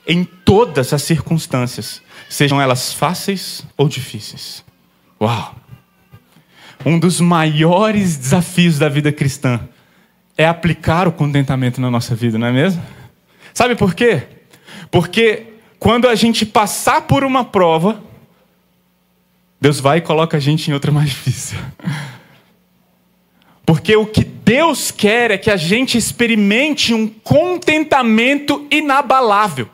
[0.07, 4.65] em todas as circunstâncias, sejam elas fáceis ou difíceis.
[5.21, 5.57] Uau!
[6.85, 9.61] Um dos maiores desafios da vida cristã
[10.37, 12.83] é aplicar o contentamento na nossa vida, não é mesmo?
[13.53, 14.23] Sabe por quê?
[14.91, 15.47] Porque
[15.79, 18.03] quando a gente passar por uma prova,
[19.61, 21.59] Deus vai e coloca a gente em outra mais difícil.
[23.67, 29.69] Porque o que Deus quer é que a gente experimente um contentamento inabalável.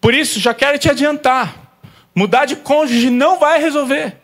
[0.00, 1.54] Por isso, já quero te adiantar:
[2.14, 4.23] mudar de cônjuge não vai resolver.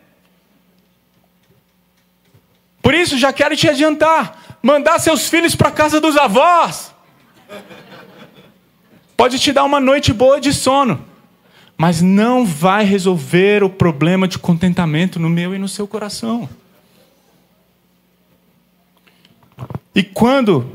[2.81, 6.91] Por isso, já quero te adiantar: mandar seus filhos para a casa dos avós.
[9.15, 11.05] Pode te dar uma noite boa de sono,
[11.77, 16.49] mas não vai resolver o problema de contentamento no meu e no seu coração.
[19.93, 20.71] E quando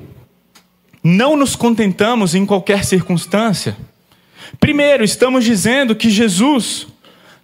[1.02, 3.76] não nos contentamos em qualquer circunstância,
[4.60, 6.86] primeiro estamos dizendo que Jesus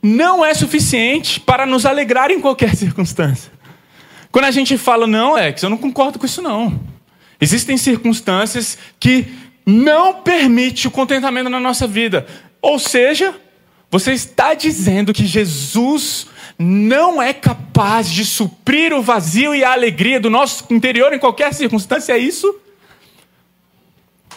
[0.02, 3.50] não é suficiente para nos alegrar em qualquer circunstância.
[4.32, 6.80] Quando a gente fala, não, Alex, eu não concordo com isso, não.
[7.38, 9.26] Existem circunstâncias que
[9.66, 12.26] não permitem o contentamento na nossa vida.
[12.62, 13.34] Ou seja,
[13.90, 20.18] você está dizendo que Jesus não é capaz de suprir o vazio e a alegria
[20.18, 22.58] do nosso interior em qualquer circunstância, é isso?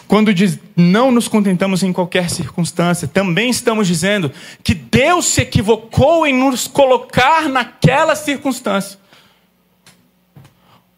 [0.06, 4.30] Quando diz não nos contentamos em qualquer circunstância, também estamos dizendo
[4.62, 9.05] que Deus se equivocou em nos colocar naquela circunstância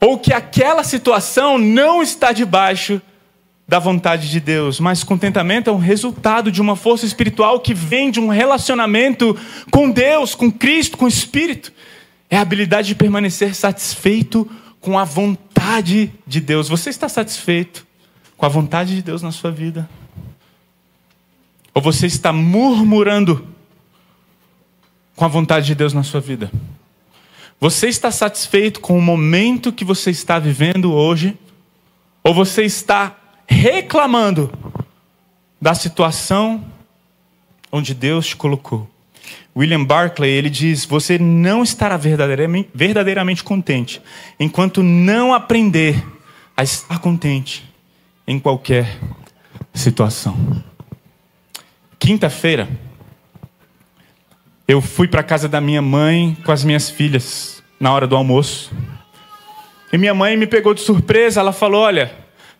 [0.00, 3.00] ou que aquela situação não está debaixo
[3.66, 8.10] da vontade de Deus, mas contentamento é um resultado de uma força espiritual que vem
[8.10, 9.36] de um relacionamento
[9.70, 11.70] com Deus, com Cristo, com o Espírito.
[12.30, 16.68] É a habilidade de permanecer satisfeito com a vontade de Deus.
[16.68, 17.86] Você está satisfeito
[18.38, 19.88] com a vontade de Deus na sua vida?
[21.74, 23.46] Ou você está murmurando
[25.14, 26.50] com a vontade de Deus na sua vida?
[27.60, 31.36] Você está satisfeito com o momento que você está vivendo hoje?
[32.22, 33.16] Ou você está
[33.48, 34.52] reclamando
[35.60, 36.64] da situação
[37.72, 38.88] onde Deus te colocou?
[39.56, 44.00] William Barclay, ele diz: "Você não estará verdadeiramente, verdadeiramente contente
[44.38, 46.00] enquanto não aprender
[46.56, 47.68] a estar contente
[48.24, 49.00] em qualquer
[49.74, 50.62] situação."
[51.98, 52.68] Quinta-feira,
[54.68, 58.70] eu fui para casa da minha mãe com as minhas filhas na hora do almoço.
[59.90, 61.40] E minha mãe me pegou de surpresa.
[61.40, 62.12] Ela falou: Olha,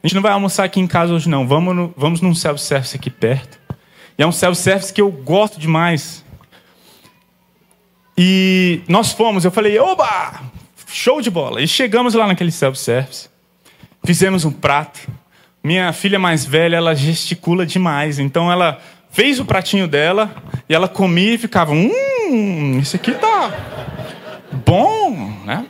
[0.02, 1.46] a gente não vai almoçar aqui em casa hoje, não.
[1.46, 3.60] Vamos, no, vamos num self-service aqui perto.
[4.16, 6.24] E é um self-service que eu gosto demais.
[8.16, 9.44] E nós fomos.
[9.44, 10.40] Eu falei: Oba!
[10.86, 11.60] Show de bola.
[11.60, 13.28] E chegamos lá naquele self-service.
[14.02, 15.00] Fizemos um prato.
[15.62, 18.18] Minha filha mais velha, ela gesticula demais.
[18.18, 20.34] Então ela fez o pratinho dela
[20.68, 23.52] e ela comia e ficava, hum, isso aqui tá
[24.64, 25.66] bom, né?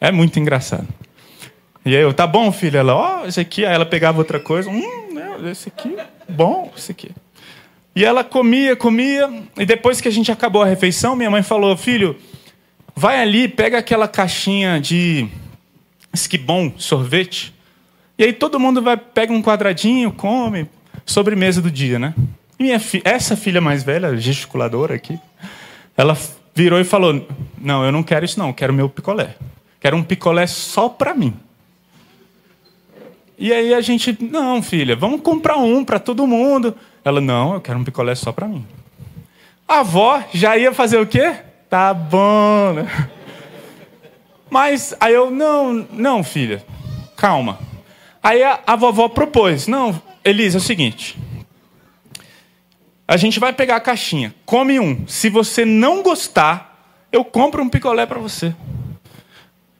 [0.00, 0.86] É muito engraçado.
[1.84, 2.78] E aí eu, tá bom, filha?
[2.78, 3.64] Ela, ó, oh, esse aqui.
[3.64, 4.68] Aí ela pegava outra coisa.
[4.68, 5.96] Hum, né, esse aqui,
[6.28, 7.10] bom, esse aqui.
[7.94, 9.30] E ela comia, comia.
[9.56, 12.16] E depois que a gente acabou a refeição, minha mãe falou, filho,
[12.94, 15.28] vai ali, pega aquela caixinha de
[16.12, 17.54] esquibom, sorvete.
[18.18, 20.68] E aí todo mundo vai, pega um quadradinho, come,
[21.06, 22.12] sobremesa do dia, né?
[22.58, 25.18] Minha fi essa filha mais velha, gesticuladora aqui,
[25.96, 26.16] ela
[26.54, 27.26] virou e falou:
[27.58, 29.36] Não, eu não quero isso, não, quero meu picolé.
[29.80, 31.34] Quero um picolé só para mim.
[33.38, 36.74] E aí a gente, não, filha, vamos comprar um para todo mundo.
[37.04, 38.66] Ela, não, eu quero um picolé só para mim.
[39.68, 41.36] A avó já ia fazer o quê?
[41.68, 43.10] Tá bom, né?
[44.48, 46.64] Mas aí eu, não, não, filha,
[47.16, 47.58] calma.
[48.22, 51.16] Aí a, a vovó propôs, não, Elisa, é o seguinte.
[53.06, 55.06] A gente vai pegar a caixinha, come um.
[55.06, 58.52] Se você não gostar, eu compro um picolé para você.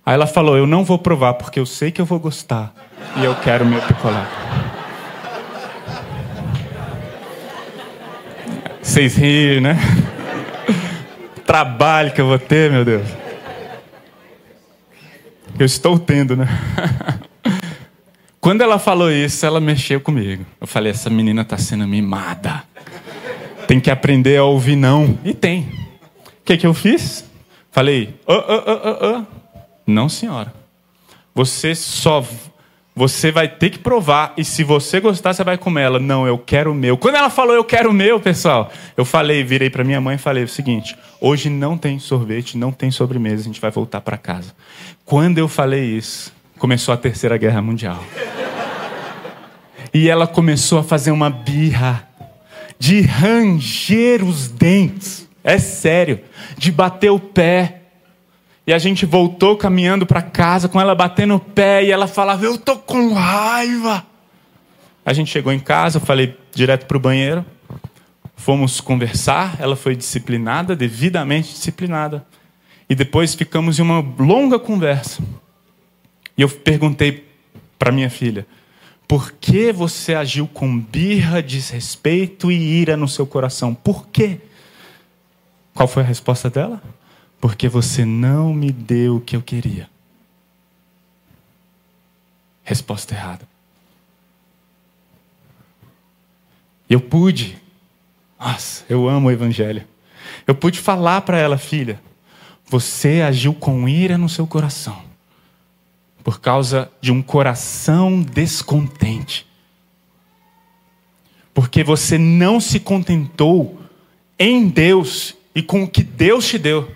[0.05, 2.73] Aí ela falou, eu não vou provar porque eu sei que eu vou gostar
[3.17, 4.25] e eu quero meu picolé.
[8.81, 9.77] Vocês riem, né?
[11.45, 13.09] Trabalho que eu vou ter, meu Deus.
[15.59, 16.47] Eu estou tendo, né?
[18.47, 20.47] Quando ela falou isso, ela mexeu comigo.
[20.61, 22.63] Eu falei: essa menina está sendo mimada.
[23.67, 25.19] Tem que aprender a ouvir não.
[25.25, 25.63] E tem.
[25.63, 27.25] O que, que eu fiz?
[27.73, 29.25] Falei: oh, oh, oh,
[29.85, 30.55] não, senhora.
[31.35, 32.25] Você só.
[32.95, 34.33] Você vai ter que provar.
[34.37, 35.99] E se você gostar, você vai comer ela.
[35.99, 36.97] Não, eu quero o meu.
[36.97, 40.19] Quando ela falou eu quero o meu, pessoal, eu falei, virei para minha mãe e
[40.19, 44.17] falei o seguinte: hoje não tem sorvete, não tem sobremesa, a gente vai voltar para
[44.17, 44.55] casa.
[45.05, 48.03] Quando eu falei isso, começou a Terceira Guerra Mundial.
[49.93, 52.09] E ela começou a fazer uma birra
[52.79, 55.27] de ranger os dentes.
[55.43, 56.21] É sério,
[56.59, 57.83] de bater o pé.
[58.67, 62.45] E a gente voltou caminhando para casa com ela batendo o pé e ela falava:
[62.45, 64.05] "Eu tô com raiva".
[65.05, 67.45] A gente chegou em casa, eu falei direto pro banheiro.
[68.35, 72.27] Fomos conversar, ela foi disciplinada, devidamente disciplinada.
[72.91, 75.23] E depois ficamos em uma longa conversa.
[76.37, 77.27] E eu perguntei
[77.79, 78.47] para minha filha:
[79.09, 83.75] por que você agiu com birra, desrespeito e ira no seu coração?
[83.75, 84.41] Por quê?
[85.75, 86.83] Qual foi a resposta dela?
[87.41, 89.89] Porque você não me deu o que eu queria.
[92.65, 93.47] Resposta errada.
[96.89, 97.59] Eu pude.
[98.39, 99.85] Nossa, eu amo o Evangelho.
[100.47, 102.01] Eu pude falar para ela, filha,
[102.69, 105.06] você agiu com ira no seu coração
[106.27, 109.47] por causa de um coração descontente.
[111.55, 113.81] Porque você não se contentou
[114.37, 116.91] em Deus e com o que Deus te deu.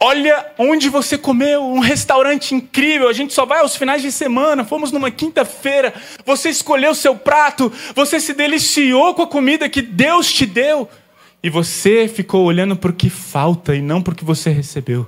[0.00, 3.10] Olha onde você comeu, um restaurante incrível.
[3.10, 4.64] A gente só vai aos finais de semana.
[4.64, 5.92] Fomos numa quinta-feira.
[6.24, 7.70] Você escolheu seu prato.
[7.94, 10.88] Você se deliciou com a comida que Deus te deu.
[11.42, 15.06] E você ficou olhando para o que falta e não para o que você recebeu.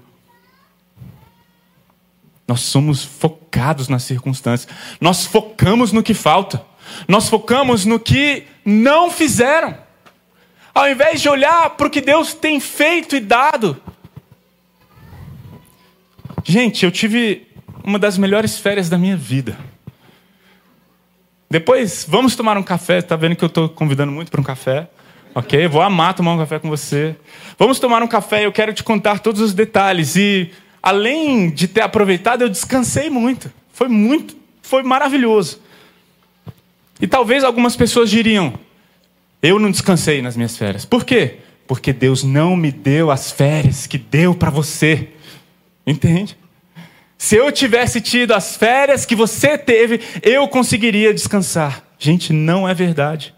[2.48, 4.72] Nós somos focados nas circunstâncias.
[4.98, 6.64] Nós focamos no que falta.
[7.06, 9.76] Nós focamos no que não fizeram.
[10.74, 13.76] Ao invés de olhar para o que Deus tem feito e dado.
[16.42, 17.46] Gente, eu tive
[17.84, 19.58] uma das melhores férias da minha vida.
[21.50, 22.98] Depois, vamos tomar um café.
[22.98, 24.88] Está vendo que eu estou convidando muito para um café?
[25.34, 25.68] Ok?
[25.68, 27.14] Vou amar tomar um café com você.
[27.58, 28.46] Vamos tomar um café.
[28.46, 30.16] Eu quero te contar todos os detalhes.
[30.16, 30.50] E
[30.82, 33.52] além de ter aproveitado, eu descansei muito.
[33.72, 35.60] Foi muito, foi maravilhoso.
[37.00, 38.54] E talvez algumas pessoas diriam:
[39.42, 40.84] eu não descansei nas minhas férias.
[40.84, 41.36] Por quê?
[41.66, 45.08] Porque Deus não me deu as férias que deu para você.
[45.86, 46.36] Entende?
[47.16, 51.84] Se eu tivesse tido as férias que você teve, eu conseguiria descansar.
[51.98, 53.34] Gente, não é verdade.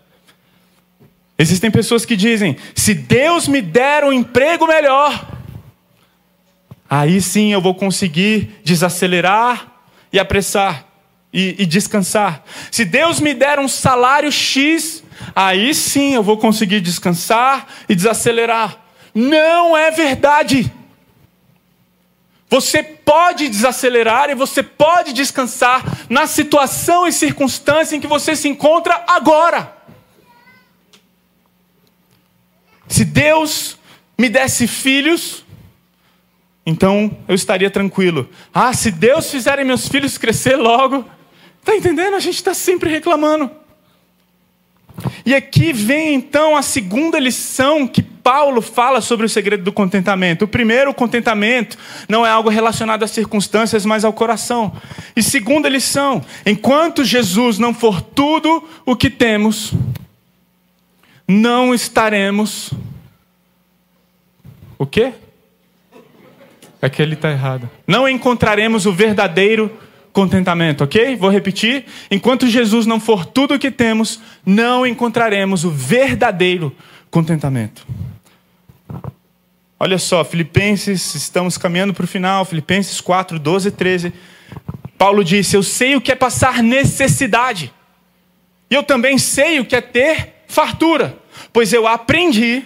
[1.38, 5.39] Existem pessoas que dizem: se Deus me der um emprego melhor,
[6.90, 9.70] aí sim eu vou conseguir desacelerar
[10.12, 10.84] e apressar
[11.32, 12.42] e, e, descansar.
[12.72, 18.76] Se Deus me der um salário X, aí sim eu vou conseguir descansar e desacelerar.
[19.14, 20.72] Não é verdade.
[22.48, 28.48] Você pode desacelerar e você pode descansar na situação e circunstância em que você se
[28.48, 29.76] encontra agora.
[32.88, 33.78] Se Deus
[34.18, 35.44] me desse filhos,
[36.70, 38.28] então eu estaria tranquilo.
[38.54, 41.04] Ah, se Deus fizer meus filhos crescer logo.
[41.58, 42.14] Está entendendo?
[42.14, 43.50] A gente está sempre reclamando.
[45.24, 50.44] E aqui vem então a segunda lição que Paulo fala sobre o segredo do contentamento?
[50.44, 51.76] O primeiro, o contentamento
[52.08, 54.72] não é algo relacionado às circunstâncias, mas ao coração.
[55.16, 59.72] E segunda lição: enquanto Jesus não for tudo o que temos,
[61.26, 62.72] não estaremos.
[64.78, 65.12] O quê?
[66.82, 67.68] É que ele está errado.
[67.86, 69.70] Não encontraremos o verdadeiro
[70.12, 71.16] contentamento, ok?
[71.16, 71.84] Vou repetir.
[72.10, 76.74] Enquanto Jesus não for tudo o que temos, não encontraremos o verdadeiro
[77.10, 77.86] contentamento.
[79.78, 84.12] Olha só, Filipenses, estamos caminhando para o final, Filipenses 4, 12 e 13.
[84.98, 87.72] Paulo disse: Eu sei o que é passar necessidade,
[88.70, 91.16] e eu também sei o que é ter fartura,
[91.52, 92.62] pois eu aprendi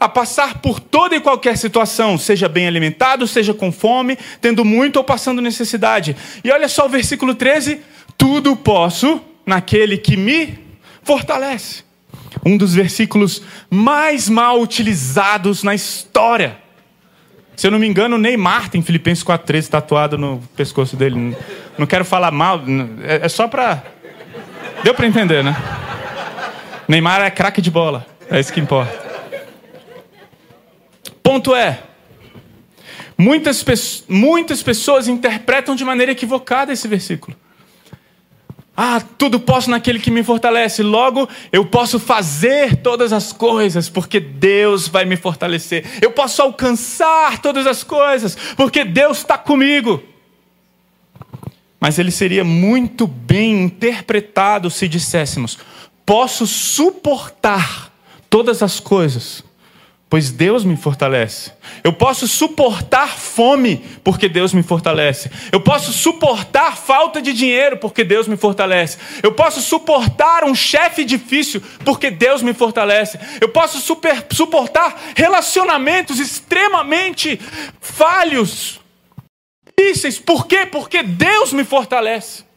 [0.00, 4.96] a passar por toda e qualquer situação, seja bem alimentado, seja com fome, tendo muito
[4.96, 6.16] ou passando necessidade.
[6.42, 7.82] E olha só o versículo 13:
[8.16, 10.58] Tudo posso naquele que me
[11.02, 11.84] fortalece.
[12.44, 16.56] Um dos versículos mais mal utilizados na história.
[17.54, 21.36] Se eu não me engano, Neymar tem Filipenses 4,13 tatuado no pescoço dele.
[21.76, 22.62] Não quero falar mal,
[23.02, 23.84] é, é só para.
[24.82, 25.54] Deu para entender, né?
[26.88, 29.09] Neymar é craque de bola, é isso que importa.
[31.30, 31.80] Ponto é,
[33.16, 33.64] muitas,
[34.08, 37.36] muitas pessoas interpretam de maneira equivocada esse versículo.
[38.76, 40.82] Ah, tudo posso naquele que me fortalece.
[40.82, 45.86] Logo, eu posso fazer todas as coisas, porque Deus vai me fortalecer.
[46.02, 50.02] Eu posso alcançar todas as coisas, porque Deus está comigo.
[51.78, 55.58] Mas ele seria muito bem interpretado se disséssemos:
[56.04, 57.92] posso suportar
[58.28, 59.44] todas as coisas,
[60.10, 61.52] pois Deus me fortalece.
[61.84, 65.30] Eu posso suportar fome, porque Deus me fortalece.
[65.52, 68.98] Eu posso suportar falta de dinheiro, porque Deus me fortalece.
[69.22, 73.20] Eu posso suportar um chefe difícil, porque Deus me fortalece.
[73.40, 77.40] Eu posso super, suportar relacionamentos extremamente
[77.80, 78.80] falhos,
[79.78, 80.66] difíceis, por quê?
[80.66, 82.49] Porque Deus me fortalece.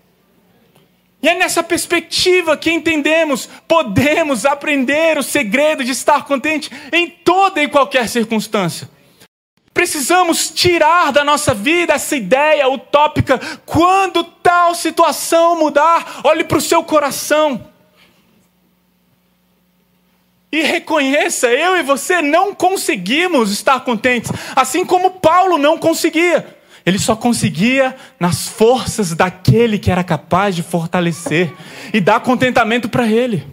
[1.24, 7.64] E é nessa perspectiva que entendemos, podemos aprender o segredo de estar contente em toda
[7.64, 8.90] e qualquer circunstância.
[9.74, 13.40] Precisamos tirar da nossa vida essa ideia utópica.
[13.66, 17.72] Quando tal situação mudar, olhe para o seu coração.
[20.52, 26.62] E reconheça, eu e você não conseguimos estar contentes, assim como Paulo não conseguia.
[26.86, 31.54] Ele só conseguia nas forças daquele que era capaz de fortalecer
[31.94, 33.46] e dar contentamento para ele.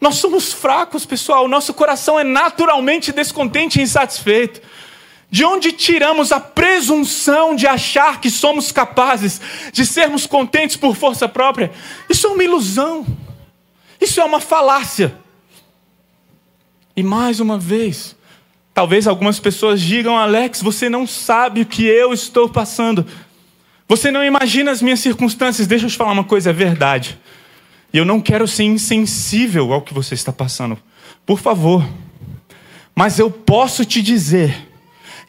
[0.00, 1.48] Nós somos fracos, pessoal.
[1.48, 4.60] Nosso coração é naturalmente descontente e insatisfeito.
[5.30, 9.40] De onde tiramos a presunção de achar que somos capazes
[9.72, 11.72] de sermos contentes por força própria?
[12.08, 13.06] Isso é uma ilusão.
[14.00, 15.16] Isso é uma falácia.
[16.96, 18.15] E mais uma vez,
[18.76, 23.06] Talvez algumas pessoas digam, Alex, você não sabe o que eu estou passando.
[23.88, 25.66] Você não imagina as minhas circunstâncias.
[25.66, 27.18] Deixa eu te falar uma coisa, é verdade.
[27.90, 30.76] E eu não quero ser insensível ao que você está passando.
[31.24, 31.88] Por favor.
[32.94, 34.68] Mas eu posso te dizer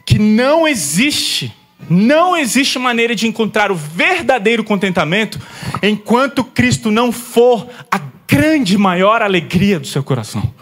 [0.04, 1.50] que não existe,
[1.88, 5.40] não existe maneira de encontrar o verdadeiro contentamento
[5.82, 10.52] enquanto Cristo não for a grande maior alegria do seu coração.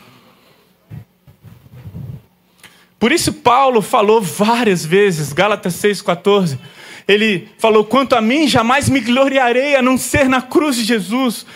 [2.99, 6.59] Por isso, Paulo falou várias vezes, Gálatas 6,14.
[7.07, 11.47] Ele falou: Quanto a mim, jamais me gloriarei a não ser na cruz de Jesus.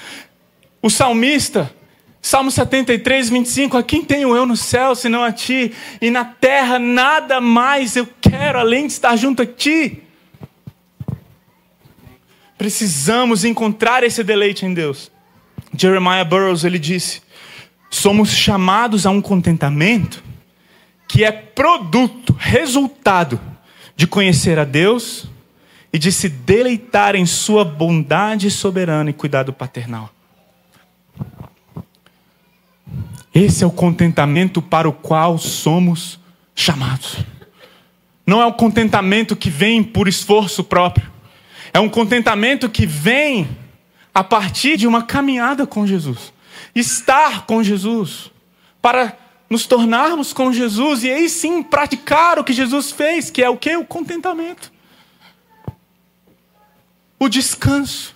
[0.82, 1.74] O salmista,
[2.20, 5.72] Salmo 73, 25: A quem tenho eu no céu senão a ti?
[6.00, 10.02] E na terra nada mais eu quero além de estar junto a ti.
[12.58, 15.10] Precisamos encontrar esse deleite em Deus.
[15.74, 17.22] Jeremiah Burroughs ele disse:
[17.90, 20.29] Somos chamados a um contentamento
[21.10, 23.40] que é produto, resultado
[23.96, 25.26] de conhecer a Deus
[25.92, 30.08] e de se deleitar em Sua bondade soberana e cuidado paternal.
[33.34, 36.20] Esse é o contentamento para o qual somos
[36.54, 37.16] chamados.
[38.24, 41.10] Não é um contentamento que vem por esforço próprio.
[41.72, 43.48] É um contentamento que vem
[44.14, 46.32] a partir de uma caminhada com Jesus.
[46.72, 48.30] Estar com Jesus.
[48.80, 49.16] Para
[49.50, 53.56] nos tornarmos com Jesus e aí sim praticar o que Jesus fez, que é o
[53.56, 53.76] que?
[53.76, 54.72] O contentamento.
[57.18, 58.14] O descanso.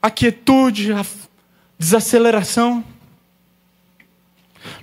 [0.00, 1.04] A quietude, a
[1.78, 2.84] desaceleração.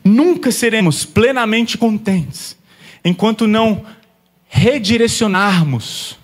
[0.04, 2.58] Nunca seremos plenamente contentes
[3.04, 3.86] enquanto não
[4.48, 6.18] redirecionarmos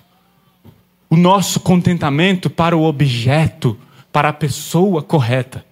[1.08, 3.78] o nosso contentamento para o objeto,
[4.10, 5.64] para a pessoa correta.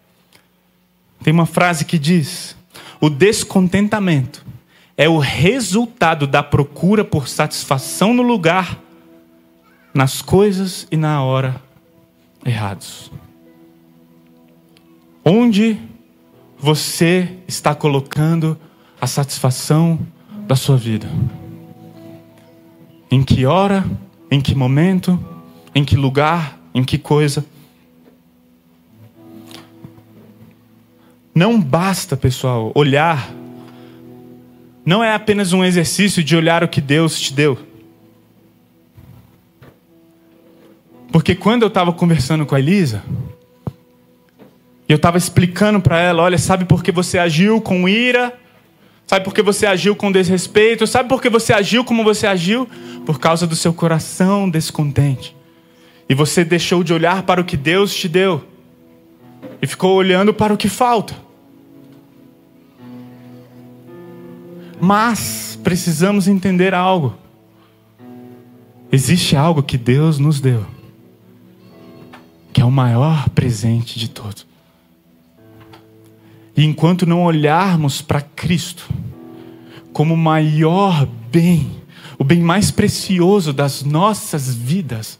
[1.22, 2.56] Tem uma frase que diz:
[3.00, 4.44] O descontentamento
[4.96, 8.78] é o resultado da procura por satisfação no lugar,
[9.94, 11.62] nas coisas e na hora
[12.44, 13.10] errados.
[15.24, 15.78] Onde
[16.58, 18.58] você está colocando
[19.00, 19.98] a satisfação
[20.46, 21.08] da sua vida?
[23.10, 23.84] Em que hora?
[24.30, 25.18] Em que momento?
[25.74, 26.58] Em que lugar?
[26.74, 27.44] Em que coisa?
[31.34, 33.32] Não basta, pessoal, olhar.
[34.84, 37.58] Não é apenas um exercício de olhar o que Deus te deu.
[41.12, 43.02] Porque quando eu estava conversando com a Elisa,
[44.88, 48.36] eu estava explicando para ela: olha, sabe por que você agiu com ira?
[49.06, 50.86] Sabe por que você agiu com desrespeito?
[50.86, 52.68] Sabe por que você agiu como você agiu?
[53.04, 55.34] Por causa do seu coração descontente.
[56.08, 58.44] E você deixou de olhar para o que Deus te deu
[59.62, 61.14] e ficou olhando para o que falta.
[64.80, 67.14] Mas precisamos entender algo.
[68.90, 70.66] Existe algo que Deus nos deu,
[72.52, 74.46] que é o maior presente de todos.
[76.56, 78.88] E enquanto não olharmos para Cristo
[79.92, 81.70] como o maior bem,
[82.18, 85.18] o bem mais precioso das nossas vidas,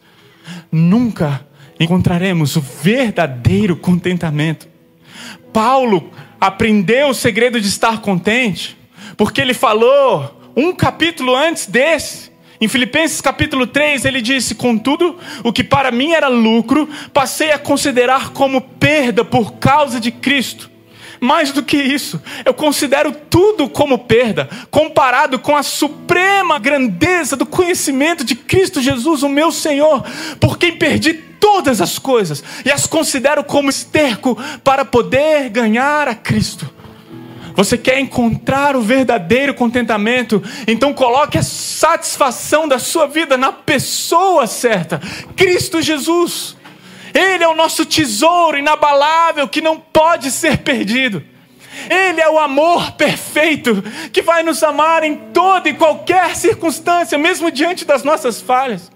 [0.71, 1.47] nunca
[1.81, 4.69] encontraremos o verdadeiro contentamento.
[5.53, 8.77] Paulo aprendeu o segredo de estar contente,
[9.17, 15.51] porque ele falou um capítulo antes desse, em Filipenses capítulo 3, ele disse: Contudo, o
[15.51, 20.71] que para mim era lucro, passei a considerar como perda por causa de Cristo.
[21.21, 27.45] Mais do que isso, eu considero tudo como perda, comparado com a suprema grandeza do
[27.45, 30.03] conhecimento de Cristo Jesus, o meu Senhor,
[30.41, 36.15] por quem perdi todas as coisas e as considero como esterco para poder ganhar a
[36.15, 36.71] Cristo.
[37.55, 40.43] Você quer encontrar o verdadeiro contentamento?
[40.67, 45.01] Então coloque a satisfação da sua vida na pessoa certa,
[45.37, 46.57] Cristo Jesus.
[47.15, 51.23] Ele é o nosso tesouro inabalável que não pode ser perdido.
[51.89, 53.83] Ele é o amor perfeito
[54.13, 58.91] que vai nos amar em toda e qualquer circunstância, mesmo diante das nossas falhas.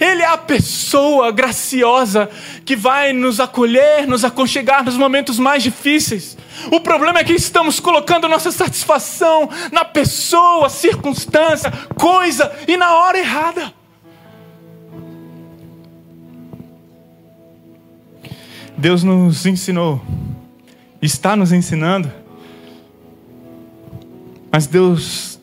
[0.00, 2.28] Ele é a pessoa graciosa
[2.64, 6.36] que vai nos acolher, nos aconchegar nos momentos mais difíceis.
[6.70, 13.18] O problema é que estamos colocando nossa satisfação na pessoa, circunstância, coisa e na hora
[13.18, 13.72] errada.
[18.76, 20.02] Deus nos ensinou,
[21.00, 22.10] está nos ensinando,
[24.50, 25.40] mas Deus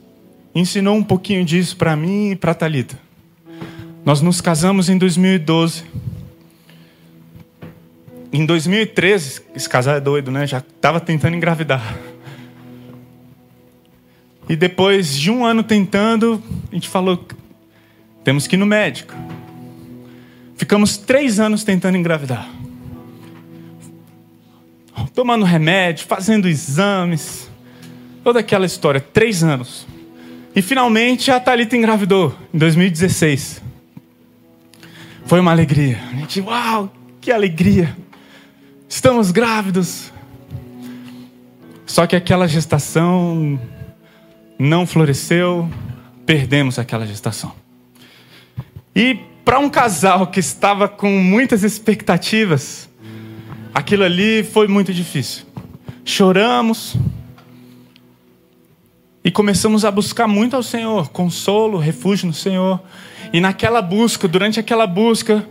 [0.53, 2.99] ensinou um pouquinho disso para mim e para Talita.
[4.03, 5.83] Nós nos casamos em 2012.
[8.33, 10.45] Em 2013, esse casal é doido, né?
[10.45, 11.97] Já estava tentando engravidar.
[14.49, 17.25] E depois de um ano tentando, a gente falou:
[18.23, 19.13] temos que ir no médico.
[20.55, 22.60] Ficamos três anos tentando engravidar
[25.13, 27.49] tomando remédio, fazendo exames,
[28.23, 29.87] toda aquela história, três anos.
[30.55, 33.61] E finalmente a Thalita engravidou, em 2016.
[35.25, 35.99] Foi uma alegria.
[36.11, 36.91] A gente, uau,
[37.21, 37.95] que alegria.
[38.87, 40.11] Estamos grávidos.
[41.85, 43.59] Só que aquela gestação
[44.59, 45.69] não floresceu,
[46.25, 47.53] perdemos aquela gestação.
[48.95, 52.89] E para um casal que estava com muitas expectativas,
[53.73, 55.45] Aquilo ali foi muito difícil.
[56.03, 56.95] Choramos
[59.23, 62.81] e começamos a buscar muito ao Senhor, consolo, refúgio no Senhor.
[63.31, 65.47] E naquela busca, durante aquela busca,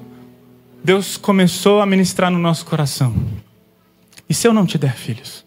[0.85, 3.15] Deus começou a ministrar no nosso coração.
[4.29, 5.45] E se eu não te der filhos?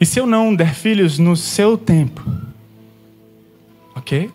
[0.00, 2.22] E se eu não der filhos no seu tempo?
[3.94, 4.30] Ok?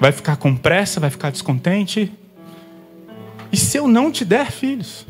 [0.00, 2.12] Vai ficar com pressa, vai ficar descontente?
[3.52, 5.06] E se eu não te der filhos?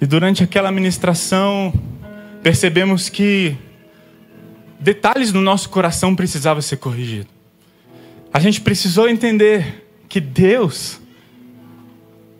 [0.00, 1.72] E durante aquela ministração,
[2.42, 3.56] percebemos que
[4.78, 7.28] detalhes do nosso coração precisavam ser corrigidos.
[8.32, 11.00] A gente precisou entender que Deus,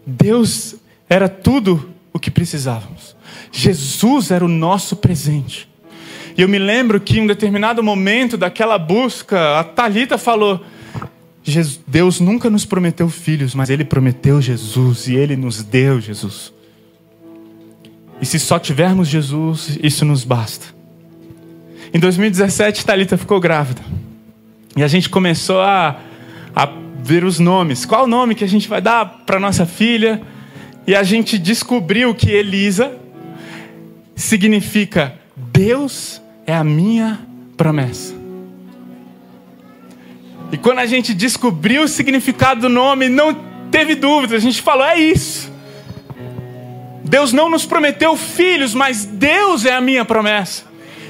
[0.07, 0.77] Deus
[1.09, 3.17] era tudo o que precisávamos.
[3.51, 5.69] Jesus era o nosso presente.
[6.37, 10.63] E eu me lembro que em um determinado momento daquela busca, a Talita falou:
[11.87, 16.53] Deus nunca nos prometeu filhos, mas Ele prometeu Jesus e Ele nos deu Jesus.
[18.21, 20.67] E se só tivermos Jesus, isso nos basta.
[21.93, 23.83] Em 2017, Talita ficou grávida.
[24.77, 26.01] E a gente começou a,
[26.55, 26.69] a
[27.03, 27.85] ver os nomes.
[27.85, 30.21] Qual o nome que a gente vai dar para nossa filha?
[30.87, 32.97] E a gente descobriu que Elisa
[34.15, 37.21] significa Deus é a minha
[37.57, 38.16] promessa.
[40.53, 43.35] E quando a gente descobriu o significado do nome, não
[43.71, 45.53] teve dúvida, a gente falou: é isso.
[47.05, 50.65] Deus não nos prometeu filhos, mas Deus é a minha promessa.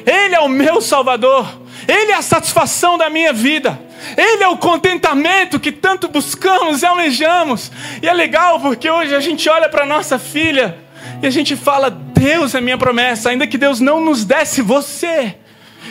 [0.04, 1.46] Ele é o meu Salvador.
[1.88, 3.78] Ele é a satisfação da minha vida.
[4.16, 7.72] Ele é o contentamento que tanto buscamos e almejamos.
[8.02, 10.78] E é legal porque hoje a gente olha para nossa filha
[11.22, 15.36] e a gente fala: Deus é minha promessa, ainda que Deus não nos desse você.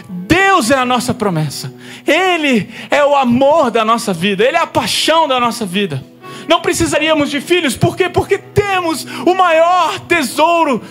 [0.08, 1.74] Deus é a nossa promessa.
[2.08, 6.04] Ele é o amor da nossa vida, ele é a paixão da nossa vida.
[6.48, 8.08] Não precisaríamos de filhos, por quê?
[8.08, 10.82] Porque temos o maior tesouro.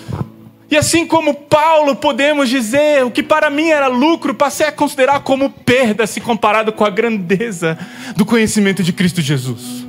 [0.70, 5.20] E assim como Paulo, podemos dizer: o que para mim era lucro, passei a considerar
[5.20, 7.78] como perda se comparado com a grandeza
[8.16, 9.86] do conhecimento de Cristo Jesus.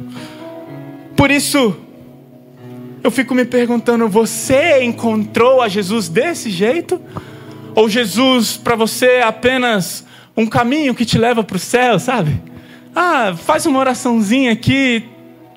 [1.15, 1.76] Por isso,
[3.03, 7.01] eu fico me perguntando: você encontrou a Jesus desse jeito?
[7.73, 10.05] Ou Jesus para você é apenas
[10.36, 12.41] um caminho que te leva para o céu, sabe?
[12.95, 15.03] Ah, faz uma oraçãozinha aqui,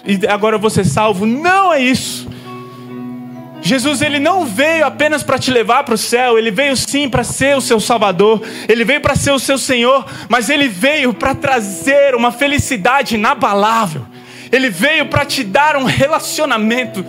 [0.04, 1.26] e agora você salvo.
[1.26, 2.28] Não é isso.
[3.60, 7.24] Jesus ele não veio apenas para te levar para o céu, ele veio sim para
[7.24, 11.34] ser o seu Salvador, ele veio para ser o seu Senhor, mas ele veio para
[11.34, 14.06] trazer uma felicidade inabalável.
[14.50, 17.04] Ele veio para te dar um relacionamento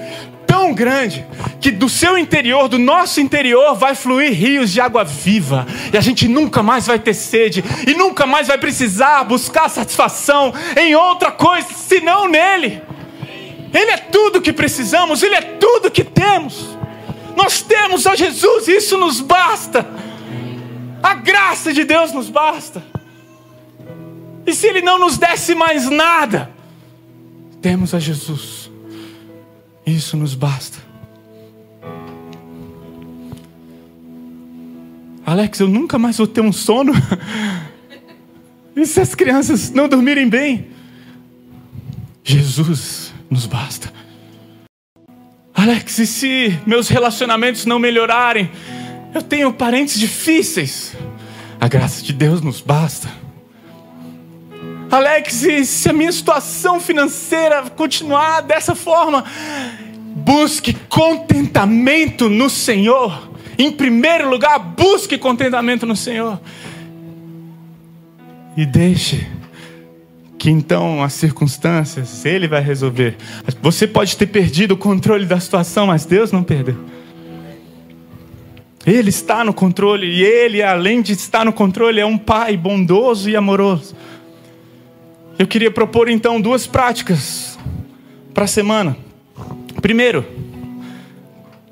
[0.49, 1.23] tão grande
[1.61, 6.01] que do seu interior, do nosso interior, vai fluir rios de água viva, e a
[6.01, 11.31] gente nunca mais vai ter sede, e nunca mais vai precisar buscar satisfação em outra
[11.31, 12.81] coisa senão nele.
[13.71, 16.75] Ele é tudo que precisamos, Ele é tudo que temos.
[17.35, 19.87] Nós temos a Jesus, e isso nos basta.
[21.03, 22.83] A graça de Deus nos basta.
[24.47, 26.49] E se Ele não nos desse mais nada,
[27.61, 28.58] temos a Jesus.
[29.89, 30.77] Isso nos basta.
[35.25, 36.93] Alex, eu nunca mais vou ter um sono.
[38.75, 40.67] E se as crianças não dormirem bem?
[42.23, 43.91] Jesus nos basta.
[45.53, 48.49] Alex, e se meus relacionamentos não melhorarem?
[49.13, 50.95] Eu tenho parentes difíceis.
[51.59, 53.09] A graça de Deus nos basta.
[54.91, 59.23] Alex, se a minha situação financeira continuar dessa forma?
[60.15, 63.29] Busque contentamento no Senhor.
[63.57, 66.39] Em primeiro lugar, busque contentamento no Senhor.
[68.57, 69.27] E deixe
[70.39, 73.15] que então as circunstâncias, Ele vai resolver.
[73.61, 76.77] Você pode ter perdido o controle da situação, mas Deus não perdeu.
[78.87, 83.29] Ele está no controle e Ele, além de estar no controle, é um Pai bondoso
[83.29, 83.95] e amoroso.
[85.39, 87.57] Eu queria propor então duas práticas
[88.33, 88.97] para a semana.
[89.81, 90.25] Primeiro,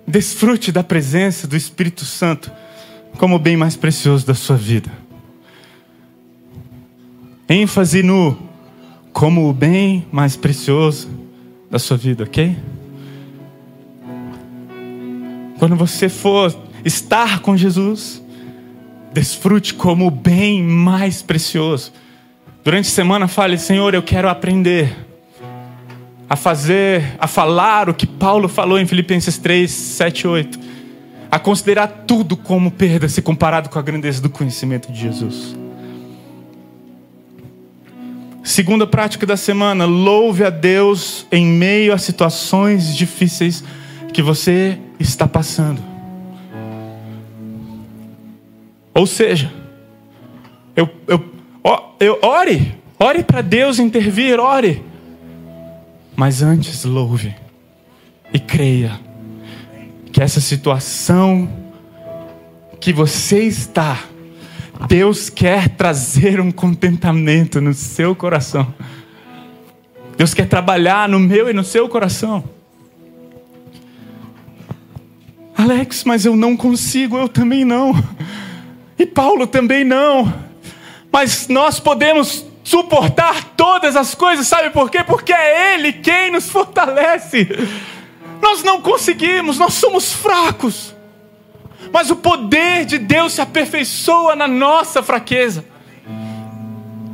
[0.07, 2.49] desfrute da presença do Espírito Santo
[3.17, 4.89] como o bem mais precioso da sua vida.
[7.49, 8.37] ênfase no
[9.11, 11.09] como o bem mais precioso
[11.69, 12.55] da sua vida, ok?
[15.59, 18.23] Quando você for estar com Jesus,
[19.11, 21.91] desfrute como o bem mais precioso.
[22.67, 24.93] Durante a semana fale, Senhor, eu quero aprender
[26.29, 30.59] a fazer, a falar o que Paulo falou em Filipenses 3, 7, 8.
[31.31, 35.55] A considerar tudo como perda se comparado com a grandeza do conhecimento de Jesus.
[38.43, 43.63] Segunda prática da semana, louve a Deus em meio a situações difíceis
[44.11, 45.81] que você está passando.
[48.93, 49.53] Ou seja,
[50.75, 51.36] eu, eu,
[51.99, 54.83] eu ore, ore para Deus intervir, ore.
[56.15, 57.35] Mas antes louve
[58.33, 58.99] e creia
[60.11, 61.49] que essa situação
[62.79, 63.99] que você está
[64.85, 68.73] Deus quer trazer um contentamento no seu coração.
[70.15, 72.43] Deus quer trabalhar no meu e no seu coração.
[75.57, 77.93] Alex, mas eu não consigo, eu também não.
[78.99, 80.31] E Paulo também não.
[81.17, 85.03] Mas nós podemos suportar todas as coisas, sabe por quê?
[85.03, 87.47] Porque é Ele quem nos fortalece.
[88.39, 90.95] Nós não conseguimos, nós somos fracos
[91.91, 95.65] mas o poder de Deus se aperfeiçoa na nossa fraqueza.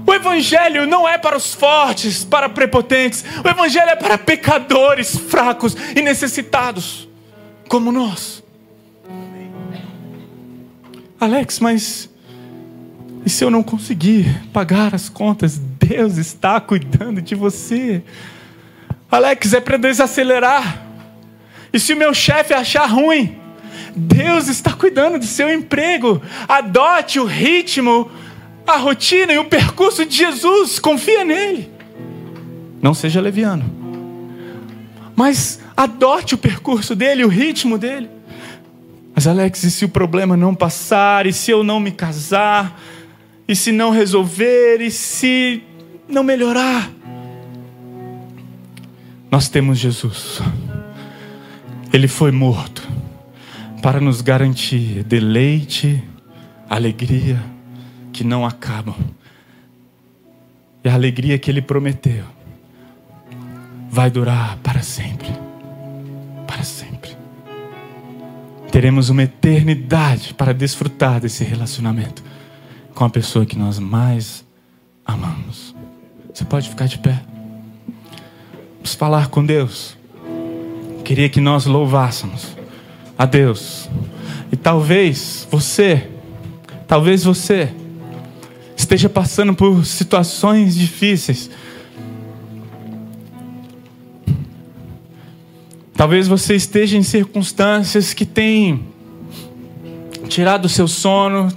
[0.06, 3.24] O Evangelho não é para os fortes, para prepotentes.
[3.46, 7.08] O Evangelho é para pecadores fracos e necessitados,
[7.70, 8.44] como nós.
[11.20, 12.10] Alex, mas
[13.26, 15.58] e se eu não conseguir pagar as contas?
[15.58, 18.04] Deus está cuidando de você.
[19.10, 20.86] Alex, é para desacelerar.
[21.72, 23.38] E se o meu chefe achar ruim?
[23.96, 26.22] Deus está cuidando do seu emprego.
[26.48, 28.12] Adote o ritmo,
[28.68, 30.80] a rotina e o percurso de Jesus.
[30.80, 31.72] Confia nele.
[32.82, 33.64] Não seja leviano.
[35.16, 38.10] Mas adote o percurso dele, o ritmo dele.
[39.16, 41.28] Mas, Alex, e se o problema não passar?
[41.28, 42.80] E se eu não me casar?
[43.48, 44.82] E se não resolver?
[44.82, 45.64] E se
[46.08, 46.90] não melhorar?
[49.30, 50.42] Nós temos Jesus.
[51.92, 52.88] Ele foi morto
[53.82, 56.02] para nos garantir deleite,
[56.70, 57.44] alegria
[58.12, 58.96] que não acabam.
[60.84, 62.26] E a alegria que ele prometeu
[63.90, 65.28] vai durar para sempre.
[66.48, 67.12] Para sempre.
[68.72, 72.24] Teremos uma eternidade para desfrutar desse relacionamento
[72.94, 74.46] com a pessoa que nós mais
[75.06, 75.76] amamos.
[76.34, 77.22] Você pode ficar de pé.
[78.76, 79.98] Vamos falar com Deus.
[81.04, 82.56] Queria que nós louvássemos
[83.18, 83.90] a Deus.
[84.52, 86.10] E talvez você,
[86.88, 87.74] talvez você
[88.76, 91.50] esteja passando por situações difíceis.
[95.96, 98.88] Talvez você esteja em circunstâncias que têm
[100.28, 101.50] tirado o seu sono,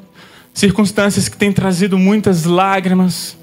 [0.57, 3.37] circunstâncias que têm trazido muitas lágrimas,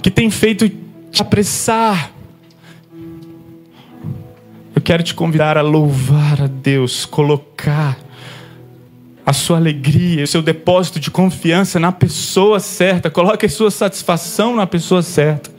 [0.00, 0.66] que têm feito
[1.10, 2.10] te apressar.
[4.74, 7.98] Eu quero te convidar a louvar a Deus, colocar
[9.26, 14.56] a sua alegria, o seu depósito de confiança na pessoa certa, coloque a sua satisfação
[14.56, 15.50] na pessoa certa.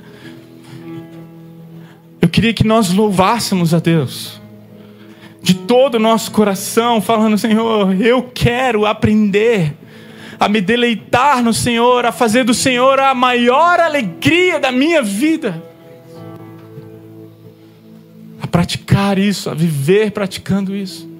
[2.20, 4.42] Eu queria que nós louvássemos a Deus
[5.40, 9.83] de todo o nosso coração, falando: Senhor, eu quero aprender
[10.44, 15.64] a me deleitar no Senhor, a fazer do Senhor a maior alegria da minha vida.
[18.42, 21.14] A praticar isso, a viver praticando isso.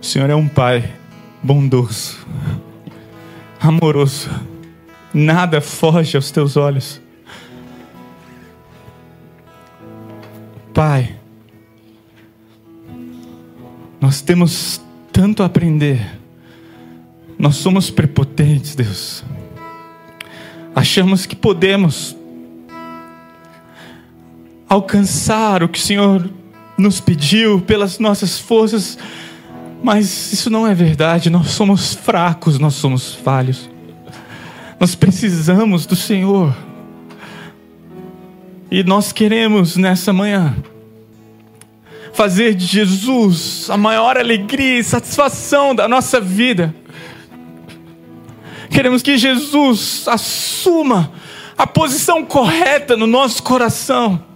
[0.00, 0.92] O Senhor é um Pai
[1.42, 2.23] bondoso,
[3.68, 4.30] amoroso.
[5.12, 7.00] Nada foge aos teus olhos.
[10.72, 11.16] Pai,
[14.00, 14.80] nós temos
[15.12, 16.18] tanto a aprender.
[17.38, 19.24] Nós somos prepotentes, Deus.
[20.74, 22.16] Achamos que podemos
[24.68, 26.28] alcançar o que o Senhor
[26.76, 28.98] nos pediu pelas nossas forças
[29.84, 31.28] mas isso não é verdade.
[31.28, 33.68] Nós somos fracos, nós somos falhos.
[34.80, 36.56] Nós precisamos do Senhor.
[38.70, 40.56] E nós queremos nessa manhã
[42.14, 46.74] fazer de Jesus a maior alegria e satisfação da nossa vida.
[48.70, 51.12] Queremos que Jesus assuma
[51.58, 54.33] a posição correta no nosso coração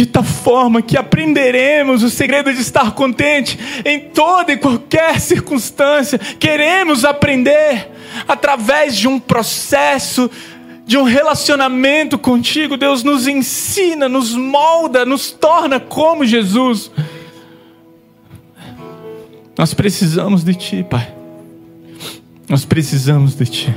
[0.00, 6.18] de tal forma que aprenderemos o segredo de estar contente em toda e qualquer circunstância.
[6.18, 7.90] Queremos aprender
[8.26, 10.30] através de um processo,
[10.86, 12.78] de um relacionamento contigo.
[12.78, 16.90] Deus nos ensina, nos molda, nos torna como Jesus.
[19.58, 21.14] Nós precisamos de Ti, Pai.
[22.48, 23.74] Nós precisamos de Ti.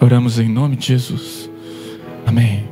[0.00, 1.50] Oramos em nome de Jesus.
[2.24, 2.64] Amém.